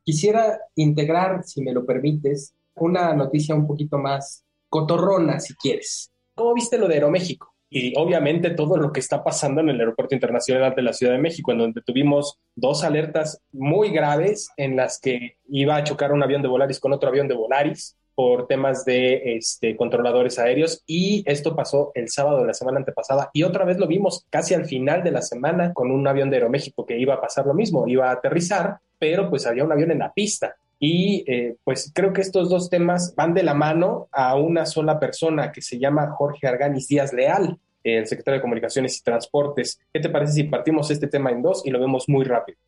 Quisiera 0.02 0.58
integrar, 0.74 1.44
si 1.44 1.62
me 1.62 1.72
lo 1.72 1.86
permites, 1.86 2.52
una 2.74 3.14
noticia 3.14 3.54
un 3.54 3.68
poquito 3.68 3.96
más 3.96 4.44
cotorrona, 4.68 5.38
si 5.38 5.54
quieres. 5.54 6.10
¿Cómo 6.34 6.54
viste 6.54 6.78
lo 6.78 6.88
de 6.88 6.94
Aeroméxico? 6.94 7.54
y 7.74 7.92
obviamente 7.96 8.50
todo 8.50 8.76
lo 8.76 8.92
que 8.92 9.00
está 9.00 9.24
pasando 9.24 9.60
en 9.60 9.68
el 9.68 9.80
Aeropuerto 9.80 10.14
Internacional 10.14 10.74
de 10.76 10.82
la 10.82 10.92
Ciudad 10.92 11.12
de 11.12 11.18
México, 11.18 11.50
en 11.50 11.58
donde 11.58 11.82
tuvimos 11.82 12.38
dos 12.54 12.84
alertas 12.84 13.42
muy 13.50 13.90
graves 13.90 14.48
en 14.56 14.76
las 14.76 15.00
que 15.00 15.38
iba 15.48 15.74
a 15.74 15.82
chocar 15.82 16.12
un 16.12 16.22
avión 16.22 16.40
de 16.40 16.46
Volaris 16.46 16.78
con 16.78 16.92
otro 16.92 17.08
avión 17.08 17.26
de 17.26 17.34
Volaris 17.34 17.96
por 18.14 18.46
temas 18.46 18.84
de 18.84 19.36
este, 19.36 19.76
controladores 19.76 20.38
aéreos. 20.38 20.84
Y 20.86 21.24
esto 21.26 21.56
pasó 21.56 21.90
el 21.96 22.08
sábado 22.08 22.42
de 22.42 22.46
la 22.46 22.54
semana 22.54 22.78
antepasada. 22.78 23.30
Y 23.32 23.42
otra 23.42 23.64
vez 23.64 23.76
lo 23.78 23.88
vimos 23.88 24.24
casi 24.30 24.54
al 24.54 24.66
final 24.66 25.02
de 25.02 25.10
la 25.10 25.20
semana 25.20 25.72
con 25.72 25.90
un 25.90 26.06
avión 26.06 26.30
de 26.30 26.36
Aeroméxico 26.36 26.86
que 26.86 26.96
iba 26.96 27.14
a 27.14 27.20
pasar 27.20 27.44
lo 27.44 27.54
mismo, 27.54 27.88
iba 27.88 28.08
a 28.08 28.12
aterrizar, 28.12 28.78
pero 29.00 29.28
pues 29.28 29.46
había 29.46 29.64
un 29.64 29.72
avión 29.72 29.90
en 29.90 29.98
la 29.98 30.12
pista 30.12 30.54
y 30.86 31.24
eh, 31.26 31.56
pues 31.64 31.90
creo 31.94 32.12
que 32.12 32.20
estos 32.20 32.50
dos 32.50 32.68
temas 32.68 33.14
van 33.16 33.32
de 33.32 33.42
la 33.42 33.54
mano 33.54 34.06
a 34.12 34.36
una 34.36 34.66
sola 34.66 35.00
persona 35.00 35.50
que 35.50 35.62
se 35.62 35.78
llama 35.78 36.10
Jorge 36.10 36.46
Arganis 36.46 36.88
Díaz 36.88 37.14
Leal, 37.14 37.58
el 37.82 38.06
secretario 38.06 38.36
de 38.36 38.42
Comunicaciones 38.42 38.98
y 38.98 39.02
Transportes. 39.02 39.80
¿Qué 39.94 40.00
te 40.00 40.10
parece 40.10 40.34
si 40.34 40.44
partimos 40.44 40.90
este 40.90 41.06
tema 41.06 41.30
en 41.30 41.40
dos 41.40 41.62
y 41.64 41.70
lo 41.70 41.80
vemos 41.80 42.06
muy 42.06 42.26
rápido? 42.26 42.58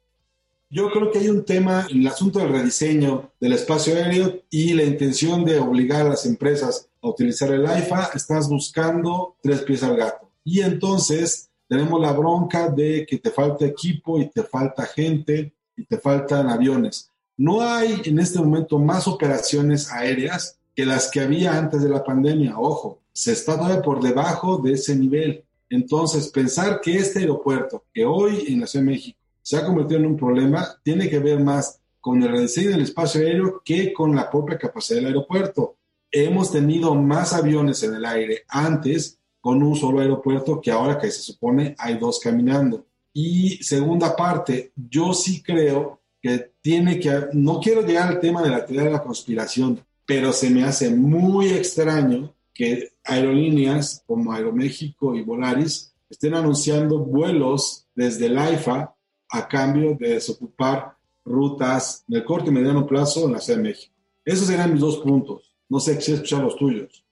Yo 0.70 0.90
creo 0.90 1.11
que 1.11 1.18
hay 1.18 1.29
un 1.29 1.44
tema 1.44 1.87
en 1.90 2.00
el 2.00 2.07
asunto 2.07 2.38
del 2.38 2.48
rediseño 2.48 3.33
del 3.38 3.52
espacio 3.52 3.94
aéreo 3.94 4.40
y 4.48 4.72
la 4.72 4.85
intención 4.85 5.44
de 5.44 5.59
obligar 5.59 6.07
a 6.07 6.09
las 6.09 6.24
empresas 6.24 6.88
a 7.02 7.09
utilizar 7.09 7.52
el 7.52 7.66
AIFA. 7.66 8.12
Estás 8.14 8.48
buscando 8.48 9.37
tres 9.42 9.61
pies 9.61 9.83
al 9.83 9.94
gato. 9.94 10.31
Y 10.42 10.62
entonces 10.62 11.50
tenemos 11.68 12.00
la 12.00 12.12
bronca 12.12 12.70
de 12.70 13.05
que 13.07 13.18
te 13.18 13.31
falta 13.31 13.66
equipo 13.66 14.18
y 14.18 14.31
te 14.31 14.42
falta 14.42 14.87
gente 14.87 15.52
y 15.76 15.85
te 15.85 15.98
faltan 15.98 16.48
aviones. 16.48 17.11
No 17.37 17.61
hay 17.61 18.01
en 18.05 18.18
este 18.18 18.38
momento 18.38 18.79
más 18.79 19.07
operaciones 19.07 19.92
aéreas 19.92 20.59
que 20.75 20.87
las 20.87 21.11
que 21.11 21.20
había 21.20 21.57
antes 21.57 21.83
de 21.83 21.88
la 21.88 22.03
pandemia. 22.03 22.59
Ojo, 22.59 23.01
se 23.12 23.33
está 23.33 23.57
todavía 23.57 23.83
por 23.83 24.03
debajo 24.03 24.59
de 24.59 24.72
ese 24.72 24.96
nivel. 24.96 25.44
Entonces, 25.68 26.29
pensar 26.29 26.81
que 26.81 26.96
este 26.96 27.20
aeropuerto, 27.20 27.85
que 27.92 28.05
hoy 28.05 28.44
en 28.49 28.61
la 28.61 28.66
Ciudad 28.66 28.85
de 28.85 28.92
México 28.92 29.18
se 29.42 29.57
ha 29.57 29.64
convertido 29.64 30.01
en 30.01 30.07
un 30.07 30.16
problema, 30.16 30.77
tiene 30.83 31.09
que 31.09 31.18
ver 31.18 31.40
más 31.40 31.81
con 32.01 32.22
el 32.22 32.31
rediseño 32.31 32.70
del 32.70 32.83
espacio 32.83 33.20
aéreo 33.20 33.62
que 33.64 33.92
con 33.92 34.14
la 34.14 34.31
propia 34.31 34.59
capacidad 34.59 34.99
del 34.99 35.09
aeropuerto. 35.09 35.77
Hemos 36.11 36.53
tenido 36.53 36.94
más 36.94 37.33
aviones 37.33 37.83
en 37.83 37.94
el 37.94 38.05
aire 38.05 38.44
antes 38.49 39.18
con 39.40 39.62
un 39.62 39.77
solo 39.77 40.01
aeropuerto 40.01 40.61
que 40.61 40.70
ahora 40.70 40.99
que 40.99 41.11
se 41.11 41.20
supone 41.20 41.75
hay 41.79 41.99
dos 41.99 42.20
caminando. 42.20 42.87
Y 43.12 43.62
segunda 43.62 44.14
parte, 44.14 44.72
yo 44.75 45.12
sí 45.14 45.42
creo 45.42 46.01
que 46.27 46.51
tiene 46.61 46.99
que, 46.99 47.29
no 47.35 47.61
quiero 47.61 47.83
llegar 47.83 48.09
al 48.09 48.19
tema 48.19 48.43
de 48.43 48.51
la 48.51 48.67
teoría 48.67 48.87
de 48.87 48.91
la 48.91 49.03
conspiración, 49.03 49.81
pero 50.05 50.33
se 50.33 50.51
me 50.51 50.65
hace 50.65 50.91
muy 50.91 51.51
extraño 51.51 52.35
que 52.53 52.95
aerolíneas 53.05 54.03
como 54.09 54.33
Aeroméxico 54.33 55.15
y 55.15 55.23
Volaris 55.23 55.95
estén 56.11 56.35
anunciando 56.35 56.99
vuelos 56.99 57.87
desde 57.95 58.27
el 58.27 58.39
AIFA 58.39 58.93
a 59.29 59.49
cambio 59.49 59.97
de 60.01 60.15
desocupar 60.15 60.97
rutas 61.25 62.03
de 62.09 62.25
corto 62.25 62.51
y 62.51 62.55
mediano 62.55 62.89
plazo 62.89 63.27
en 63.27 63.35
la 63.35 63.39
Ciudad 63.39 63.61
de 63.61 63.69
México. 63.69 63.95
Esos 64.25 64.49
serían 64.49 64.73
mis 64.73 64.81
dos 64.81 64.99
puntos. 64.99 65.55
No 65.69 65.79
sé 65.79 66.01
si 66.01 66.12
escuchar 66.12 66.43
los 66.43 66.57
tuyos. 66.57 67.05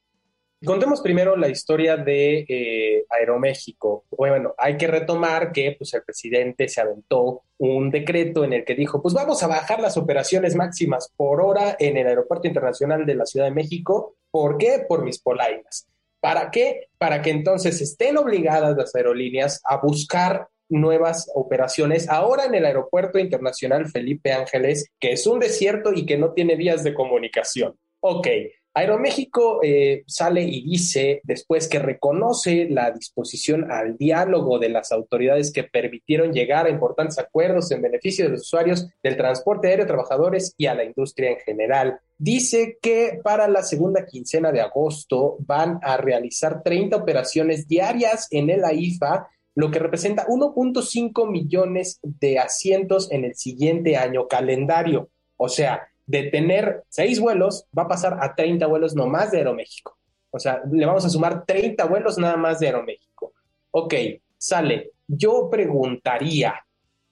Contemos 0.64 1.00
primero 1.00 1.36
la 1.36 1.48
historia 1.48 1.96
de 1.96 2.44
eh, 2.48 3.04
Aeroméxico. 3.10 4.04
Bueno, 4.10 4.54
hay 4.58 4.76
que 4.76 4.86
retomar 4.86 5.52
que 5.52 5.74
pues, 5.78 5.94
el 5.94 6.02
presidente 6.02 6.68
se 6.68 6.80
aventó 6.80 7.42
un 7.58 7.90
decreto 7.90 8.44
en 8.44 8.52
el 8.52 8.64
que 8.64 8.74
dijo, 8.74 9.02
pues 9.02 9.14
vamos 9.14 9.42
a 9.42 9.46
bajar 9.46 9.80
las 9.80 9.96
operaciones 9.96 10.54
máximas 10.54 11.12
por 11.16 11.40
hora 11.40 11.76
en 11.78 11.96
el 11.96 12.06
Aeropuerto 12.06 12.48
Internacional 12.48 13.06
de 13.06 13.14
la 13.14 13.26
Ciudad 13.26 13.46
de 13.46 13.52
México. 13.52 14.16
¿Por 14.30 14.58
qué? 14.58 14.84
Por 14.88 15.04
mis 15.04 15.18
polainas. 15.18 15.86
¿Para 16.20 16.50
qué? 16.50 16.88
Para 16.98 17.20
que 17.20 17.30
entonces 17.30 17.80
estén 17.80 18.16
obligadas 18.16 18.76
las 18.76 18.94
aerolíneas 18.94 19.60
a 19.64 19.76
buscar 19.76 20.48
nuevas 20.68 21.30
operaciones 21.34 22.08
ahora 22.08 22.46
en 22.46 22.54
el 22.54 22.64
Aeropuerto 22.64 23.18
Internacional 23.18 23.86
Felipe 23.90 24.32
Ángeles, 24.32 24.90
que 24.98 25.12
es 25.12 25.26
un 25.26 25.38
desierto 25.38 25.92
y 25.92 26.06
que 26.06 26.16
no 26.16 26.32
tiene 26.32 26.56
vías 26.56 26.82
de 26.82 26.94
comunicación. 26.94 27.76
Ok, 28.00 28.28
Aeroméxico 28.76 29.60
eh, 29.62 30.02
sale 30.08 30.42
y 30.42 30.62
dice 30.62 31.20
después 31.22 31.68
que 31.68 31.78
reconoce 31.78 32.66
la 32.68 32.90
disposición 32.90 33.70
al 33.70 33.96
diálogo 33.96 34.58
de 34.58 34.68
las 34.68 34.90
autoridades 34.90 35.52
que 35.52 35.62
permitieron 35.62 36.32
llegar 36.32 36.66
a 36.66 36.70
importantes 36.70 37.20
acuerdos 37.20 37.70
en 37.70 37.82
beneficio 37.82 38.24
de 38.24 38.32
los 38.32 38.40
usuarios 38.40 38.88
del 39.00 39.16
transporte 39.16 39.68
aéreo, 39.68 39.86
trabajadores 39.86 40.54
y 40.58 40.66
a 40.66 40.74
la 40.74 40.82
industria 40.82 41.30
en 41.30 41.38
general. 41.38 42.00
Dice 42.18 42.78
que 42.82 43.20
para 43.22 43.46
la 43.46 43.62
segunda 43.62 44.06
quincena 44.06 44.50
de 44.50 44.60
agosto 44.60 45.36
van 45.46 45.78
a 45.80 45.96
realizar 45.96 46.64
30 46.64 46.96
operaciones 46.96 47.68
diarias 47.68 48.26
en 48.32 48.50
el 48.50 48.64
AIFA, 48.64 49.28
lo 49.54 49.70
que 49.70 49.78
representa 49.78 50.26
1.5 50.26 51.30
millones 51.30 52.00
de 52.02 52.40
asientos 52.40 53.08
en 53.12 53.24
el 53.24 53.36
siguiente 53.36 53.96
año 53.96 54.26
calendario. 54.26 55.10
O 55.36 55.48
sea, 55.48 55.88
de 56.06 56.24
tener 56.24 56.82
seis 56.88 57.20
vuelos, 57.20 57.66
va 57.76 57.84
a 57.84 57.88
pasar 57.88 58.18
a 58.20 58.34
30 58.34 58.66
vuelos 58.66 58.94
nomás 58.94 59.30
de 59.30 59.38
Aeroméxico. 59.38 59.96
O 60.30 60.38
sea, 60.38 60.62
le 60.70 60.84
vamos 60.84 61.04
a 61.04 61.10
sumar 61.10 61.44
30 61.46 61.84
vuelos 61.86 62.18
nada 62.18 62.36
más 62.36 62.60
de 62.60 62.66
Aeroméxico. 62.66 63.32
Ok, 63.70 63.94
sale. 64.36 64.92
Yo 65.06 65.48
preguntaría, 65.50 66.54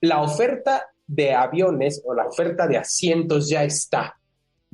la 0.01 0.23
oferta 0.23 0.87
de 1.07 1.33
aviones 1.35 2.03
o 2.05 2.15
la 2.15 2.27
oferta 2.27 2.67
de 2.67 2.79
asientos 2.79 3.49
ya 3.49 3.65
está. 3.65 4.19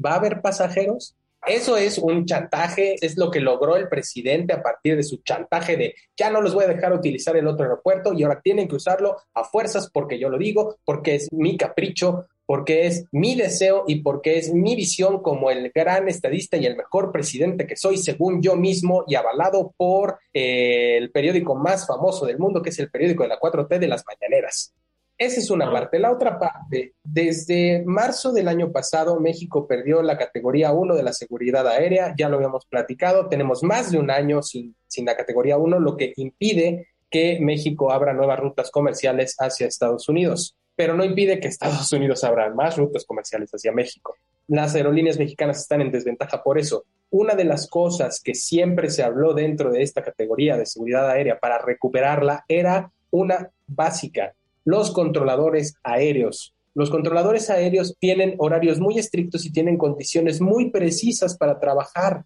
¿Va 0.05 0.13
a 0.13 0.17
haber 0.17 0.41
pasajeros? 0.41 1.17
Eso 1.47 1.77
es 1.77 1.99
un 1.99 2.27
chantaje, 2.27 2.97
es 3.01 3.17
lo 3.17 3.31
que 3.31 3.41
logró 3.41 3.77
el 3.77 3.89
presidente 3.89 4.53
a 4.53 4.63
partir 4.63 4.97
de 4.97 5.03
su 5.03 5.19
chantaje 5.19 5.77
de 5.77 5.95
ya 6.17 6.31
no 6.31 6.41
los 6.41 6.53
voy 6.53 6.65
a 6.65 6.69
dejar 6.69 6.93
utilizar 6.93 7.37
el 7.37 7.47
otro 7.47 7.65
aeropuerto 7.65 8.13
y 8.13 8.23
ahora 8.23 8.41
tienen 8.43 8.69
que 8.69 8.77
usarlo 8.77 9.17
a 9.35 9.45
fuerzas 9.45 9.89
porque 9.91 10.19
yo 10.19 10.29
lo 10.29 10.39
digo, 10.39 10.79
porque 10.85 11.15
es 11.15 11.29
mi 11.33 11.57
capricho, 11.57 12.27
porque 12.49 12.87
es 12.87 13.05
mi 13.13 13.35
deseo 13.35 13.85
y 13.87 13.97
porque 13.97 14.39
es 14.39 14.55
mi 14.55 14.75
visión 14.75 15.23
como 15.23 15.51
el 15.51 15.71
gran 15.71 16.09
estadista 16.09 16.57
y 16.57 16.65
el 16.65 16.79
mejor 16.79 17.13
presidente 17.13 17.67
que 17.67 17.77
soy, 17.77 17.99
según 17.99 18.41
yo 18.41 18.57
mismo, 18.57 19.05
y 19.07 19.17
avalado 19.17 19.75
por 19.77 20.19
eh, 20.33 20.97
el 20.97 21.11
periódico 21.11 21.55
más 21.57 21.87
famoso 21.87 22.25
del 22.25 22.39
mundo, 22.39 22.63
que 22.63 22.71
es 22.71 22.79
el 22.79 22.91
periódico 22.91 23.23
de 23.23 23.29
la 23.29 23.39
4T 23.39 23.79
de 23.79 23.87
las 23.87 24.03
Mañaneras. 24.07 24.73
Esa 25.19 25.41
es 25.41 25.51
una 25.51 25.71
parte. 25.71 25.99
La 25.99 26.11
otra 26.11 26.39
parte, 26.39 26.95
desde 27.05 27.85
marzo 27.85 28.33
del 28.33 28.49
año 28.49 28.73
pasado, 28.73 29.21
México 29.21 29.67
perdió 29.67 30.01
la 30.01 30.17
categoría 30.17 30.73
1 30.73 30.95
de 30.95 31.03
la 31.03 31.13
seguridad 31.13 31.69
aérea, 31.69 32.15
ya 32.17 32.31
lo 32.31 32.37
habíamos 32.37 32.65
platicado, 32.65 33.29
tenemos 33.29 33.63
más 33.63 33.93
de 33.93 33.99
un 33.99 34.11
año 34.11 34.43
sin, 34.43 34.75
sin 34.87 35.05
la 35.05 35.19
categoría 35.19 35.59
1, 35.59 35.81
lo 35.81 35.99
que 35.99 36.15
impide 36.17 36.89
que 37.11 37.41
México 37.43 37.93
abra 37.93 38.15
nuevas 38.15 38.41
rutas 38.41 38.71
comerciales 38.71 39.37
hacia 39.39 39.67
Estados 39.67 40.09
Unidos 40.09 40.58
pero 40.79 40.95
no 40.95 41.03
impide 41.03 41.41
que 41.41 41.49
Estados 41.49 41.93
Unidos 41.93 42.23
abra 42.23 42.55
más 42.55 42.77
rutas 42.77 43.05
comerciales 43.05 43.51
hacia 43.51 43.73
México. 43.73 44.15
Las 44.47 44.77
aerolíneas 44.77 45.19
mexicanas 45.19 45.59
están 45.59 45.81
en 45.81 45.91
desventaja 45.91 46.41
por 46.41 46.57
eso. 46.57 46.85
Una 47.11 47.35
de 47.35 47.43
las 47.43 47.69
cosas 47.69 48.21
que 48.23 48.37
siempre 48.37 48.89
se 48.89 49.03
habló 49.03 49.35
dentro 49.35 49.73
de 49.73 49.83
esta 49.83 50.05
categoría 50.05 50.57
de 50.57 50.67
seguridad 50.67 51.11
aérea 51.11 51.41
para 51.41 51.59
recuperarla 51.59 52.45
era 52.47 52.93
una 53.11 53.51
básica, 53.67 54.35
los 54.65 54.93
controladores 54.93 55.75
aéreos. 55.83 56.55
Los 56.75 56.91
controladores 56.91 57.51
aéreos 57.51 57.97
tienen 57.99 58.37
horarios 58.39 58.79
muy 58.79 59.01
estrictos 59.01 59.47
y 59.47 59.53
tienen 59.53 59.79
condiciones 59.79 60.41
muy 60.41 60.71
precisas 60.71 61.37
para 61.37 61.59
trabajar. 61.59 62.25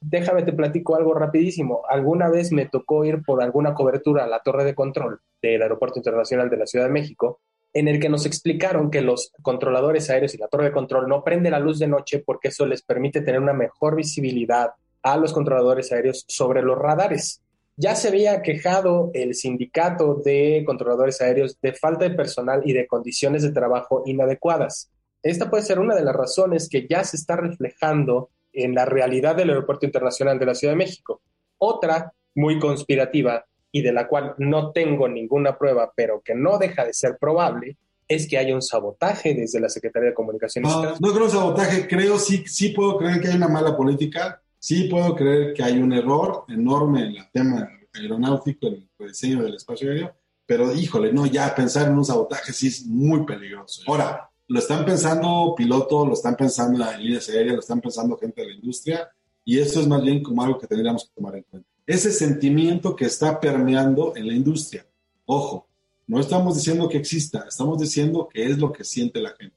Déjame 0.00 0.44
te 0.44 0.52
platico 0.52 0.94
algo 0.94 1.14
rapidísimo. 1.14 1.82
Alguna 1.88 2.30
vez 2.30 2.52
me 2.52 2.66
tocó 2.66 3.04
ir 3.04 3.24
por 3.24 3.42
alguna 3.42 3.74
cobertura 3.74 4.22
a 4.22 4.28
la 4.28 4.38
torre 4.38 4.62
de 4.62 4.76
control 4.76 5.20
del 5.42 5.62
Aeropuerto 5.62 5.98
Internacional 5.98 6.48
de 6.48 6.58
la 6.58 6.66
Ciudad 6.66 6.86
de 6.86 6.92
México 6.92 7.40
en 7.72 7.88
el 7.88 8.00
que 8.00 8.08
nos 8.08 8.26
explicaron 8.26 8.90
que 8.90 9.02
los 9.02 9.32
controladores 9.42 10.10
aéreos 10.10 10.34
y 10.34 10.38
la 10.38 10.48
torre 10.48 10.66
de 10.66 10.72
control 10.72 11.08
no 11.08 11.22
prende 11.22 11.50
la 11.50 11.58
luz 11.58 11.78
de 11.78 11.86
noche 11.86 12.22
porque 12.24 12.48
eso 12.48 12.66
les 12.66 12.82
permite 12.82 13.20
tener 13.20 13.40
una 13.40 13.52
mejor 13.52 13.94
visibilidad 13.94 14.70
a 15.02 15.16
los 15.16 15.32
controladores 15.32 15.92
aéreos 15.92 16.24
sobre 16.28 16.62
los 16.62 16.78
radares. 16.78 17.42
Ya 17.76 17.94
se 17.94 18.08
había 18.08 18.42
quejado 18.42 19.10
el 19.14 19.34
sindicato 19.34 20.16
de 20.24 20.64
controladores 20.66 21.20
aéreos 21.20 21.58
de 21.60 21.74
falta 21.74 22.08
de 22.08 22.16
personal 22.16 22.62
y 22.64 22.72
de 22.72 22.86
condiciones 22.88 23.42
de 23.42 23.52
trabajo 23.52 24.02
inadecuadas. 24.06 24.90
Esta 25.22 25.48
puede 25.48 25.62
ser 25.62 25.78
una 25.78 25.94
de 25.94 26.02
las 26.02 26.16
razones 26.16 26.68
que 26.68 26.86
ya 26.88 27.04
se 27.04 27.16
está 27.16 27.36
reflejando 27.36 28.30
en 28.52 28.74
la 28.74 28.84
realidad 28.84 29.36
del 29.36 29.50
Aeropuerto 29.50 29.86
Internacional 29.86 30.38
de 30.38 30.46
la 30.46 30.54
Ciudad 30.54 30.72
de 30.72 30.78
México. 30.78 31.20
Otra, 31.58 32.12
muy 32.34 32.58
conspirativa, 32.58 33.44
y 33.78 33.82
de 33.82 33.92
la 33.92 34.08
cual 34.08 34.34
no 34.38 34.72
tengo 34.72 35.08
ninguna 35.08 35.56
prueba, 35.56 35.92
pero 35.94 36.20
que 36.20 36.34
no 36.34 36.58
deja 36.58 36.84
de 36.84 36.92
ser 36.92 37.16
probable, 37.16 37.76
es 38.08 38.26
que 38.26 38.36
haya 38.36 38.52
un 38.52 38.62
sabotaje 38.62 39.34
desde 39.34 39.60
la 39.60 39.68
Secretaría 39.68 40.08
de 40.08 40.14
Comunicaciones. 40.14 40.72
No, 40.72 40.96
no 40.98 41.14
creo 41.14 41.28
sabotaje, 41.28 41.86
creo, 41.86 42.18
sí, 42.18 42.42
sí 42.46 42.70
puedo 42.70 42.98
creer 42.98 43.20
que 43.20 43.28
hay 43.28 43.36
una 43.36 43.46
mala 43.46 43.76
política, 43.76 44.42
sí 44.58 44.88
puedo 44.88 45.14
creer 45.14 45.52
que 45.52 45.62
hay 45.62 45.78
un 45.78 45.92
error 45.92 46.44
enorme 46.48 47.02
en 47.02 47.16
el 47.18 47.30
tema 47.30 47.70
aeronáutico, 47.94 48.66
en 48.66 48.88
el 48.98 49.08
diseño 49.08 49.44
del 49.44 49.54
espacio 49.54 49.90
aéreo, 49.90 50.12
pero 50.44 50.74
híjole, 50.74 51.12
no, 51.12 51.26
ya 51.26 51.54
pensar 51.54 51.86
en 51.86 51.98
un 51.98 52.04
sabotaje 52.04 52.52
sí 52.52 52.66
es 52.66 52.84
muy 52.84 53.24
peligroso. 53.24 53.82
Ahora, 53.86 54.28
lo 54.48 54.58
están 54.58 54.84
pensando 54.84 55.54
pilotos, 55.56 56.08
lo 56.08 56.14
están 56.14 56.34
pensando 56.34 56.84
en 56.90 57.00
líneas 57.00 57.28
aéreas, 57.28 57.54
lo 57.54 57.60
están 57.60 57.80
pensando 57.80 58.16
gente 58.16 58.40
de 58.40 58.48
la 58.48 58.54
industria, 58.54 59.08
y 59.44 59.60
eso 59.60 59.80
es 59.80 59.86
más 59.86 60.02
bien 60.02 60.20
como 60.20 60.42
algo 60.42 60.58
que 60.58 60.66
tendríamos 60.66 61.04
que 61.04 61.14
tomar 61.14 61.36
en 61.36 61.44
cuenta 61.44 61.77
ese 61.88 62.12
sentimiento 62.12 62.94
que 62.94 63.06
está 63.06 63.40
permeando 63.40 64.14
en 64.14 64.26
la 64.26 64.34
industria. 64.34 64.86
Ojo, 65.24 65.66
no 66.06 66.20
estamos 66.20 66.54
diciendo 66.54 66.86
que 66.86 66.98
exista, 66.98 67.46
estamos 67.48 67.80
diciendo 67.80 68.28
que 68.30 68.44
es 68.44 68.58
lo 68.58 68.70
que 68.70 68.84
siente 68.84 69.22
la 69.22 69.30
gente. 69.30 69.56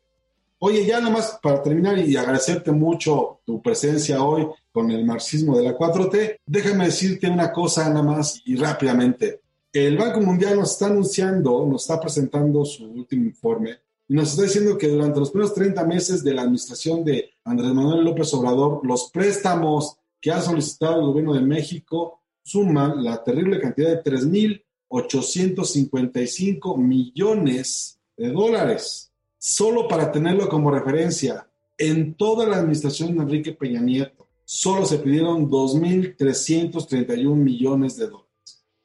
Oye, 0.59 0.85
ya 0.85 0.99
nada 0.99 1.11
más 1.11 1.39
para 1.43 1.61
terminar 1.61 1.99
y 1.99 2.15
agradecerte 2.15 2.71
mucho 2.71 3.39
tu 3.45 3.61
presencia 3.61 4.23
hoy 4.23 4.47
con 4.71 4.89
el 4.91 5.05
marxismo 5.05 5.57
de 5.57 5.63
la 5.63 5.77
4T, 5.77 6.39
déjame 6.45 6.85
decirte 6.85 7.29
una 7.29 7.51
cosa 7.51 7.89
nada 7.89 8.01
más 8.01 8.41
y 8.45 8.55
rápidamente. 8.55 9.41
El 9.73 9.97
Banco 9.97 10.21
Mundial 10.21 10.57
nos 10.57 10.71
está 10.71 10.85
anunciando, 10.85 11.65
nos 11.65 11.81
está 11.81 11.99
presentando 11.99 12.63
su 12.63 12.85
último 12.85 13.25
informe 13.25 13.79
y 14.07 14.13
nos 14.13 14.29
está 14.29 14.43
diciendo 14.43 14.77
que 14.77 14.87
durante 14.87 15.19
los 15.19 15.31
primeros 15.31 15.53
30 15.53 15.83
meses 15.83 16.23
de 16.23 16.33
la 16.33 16.43
administración 16.43 17.03
de 17.03 17.29
Andrés 17.43 17.73
Manuel 17.73 18.05
López 18.05 18.33
Obrador, 18.33 18.79
los 18.85 19.11
préstamos 19.11 19.97
que 20.21 20.31
ha 20.31 20.41
solicitado 20.41 21.01
el 21.01 21.07
gobierno 21.07 21.33
de 21.33 21.41
México 21.41 22.20
suma 22.43 22.93
la 22.95 23.23
terrible 23.23 23.59
cantidad 23.59 23.89
de 23.89 24.03
3.855 24.03 26.77
millones 26.77 27.99
de 28.17 28.31
dólares, 28.31 29.11
solo 29.37 29.87
para 29.87 30.11
tenerlo 30.11 30.49
como 30.49 30.71
referencia. 30.71 31.47
En 31.77 32.13
toda 32.13 32.47
la 32.47 32.57
administración 32.57 33.15
de 33.15 33.23
Enrique 33.23 33.53
Peña 33.53 33.81
Nieto, 33.81 34.27
solo 34.45 34.85
se 34.85 34.99
pidieron 34.99 35.49
2.331 35.49 37.35
millones 37.35 37.97
de 37.97 38.07
dólares. 38.07 38.27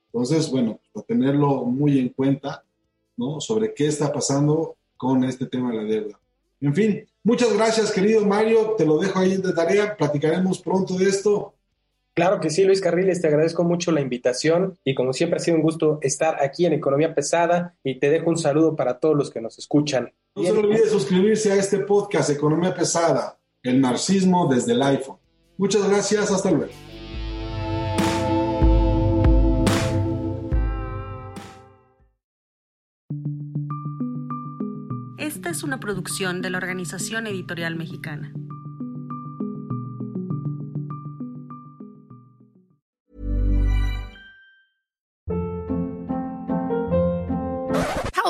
Entonces, 0.06 0.50
bueno, 0.50 0.80
para 0.92 1.04
tenerlo 1.04 1.64
muy 1.64 1.98
en 1.98 2.10
cuenta, 2.10 2.64
¿no? 3.16 3.40
Sobre 3.40 3.74
qué 3.74 3.88
está 3.88 4.12
pasando 4.12 4.76
con 4.96 5.24
este 5.24 5.46
tema 5.46 5.70
de 5.70 5.76
la 5.76 5.84
deuda. 5.84 6.20
En 6.60 6.74
fin, 6.74 7.06
muchas 7.22 7.52
gracias, 7.52 7.92
querido 7.92 8.24
Mario. 8.24 8.74
Te 8.78 8.86
lo 8.86 8.98
dejo 8.98 9.18
ahí 9.18 9.36
de 9.36 9.52
tarea. 9.52 9.96
Platicaremos 9.96 10.60
pronto 10.60 10.94
de 10.94 11.08
esto. 11.08 11.55
Claro 12.16 12.40
que 12.40 12.48
sí, 12.48 12.64
Luis 12.64 12.80
Carriles, 12.80 13.20
te 13.20 13.26
agradezco 13.26 13.62
mucho 13.62 13.92
la 13.92 14.00
invitación 14.00 14.78
y 14.84 14.94
como 14.94 15.12
siempre 15.12 15.36
ha 15.36 15.40
sido 15.40 15.58
un 15.58 15.62
gusto 15.62 15.98
estar 16.00 16.42
aquí 16.42 16.64
en 16.64 16.72
Economía 16.72 17.14
Pesada 17.14 17.74
y 17.84 17.98
te 17.98 18.08
dejo 18.08 18.30
un 18.30 18.38
saludo 18.38 18.74
para 18.74 18.98
todos 19.00 19.14
los 19.14 19.30
que 19.30 19.42
nos 19.42 19.58
escuchan. 19.58 20.10
No 20.34 20.42
se 20.42 20.50
olvide 20.50 20.88
suscribirse 20.88 21.52
a 21.52 21.56
este 21.56 21.80
podcast 21.80 22.30
Economía 22.30 22.74
Pesada, 22.74 23.38
el 23.62 23.80
marxismo 23.80 24.48
desde 24.48 24.72
el 24.72 24.80
iPhone. 24.80 25.18
Muchas 25.58 25.86
gracias, 25.86 26.30
hasta 26.30 26.50
luego. 26.50 26.72
Esta 35.18 35.50
es 35.50 35.62
una 35.62 35.80
producción 35.80 36.40
de 36.40 36.48
la 36.48 36.56
Organización 36.56 37.26
Editorial 37.26 37.76
Mexicana. 37.76 38.32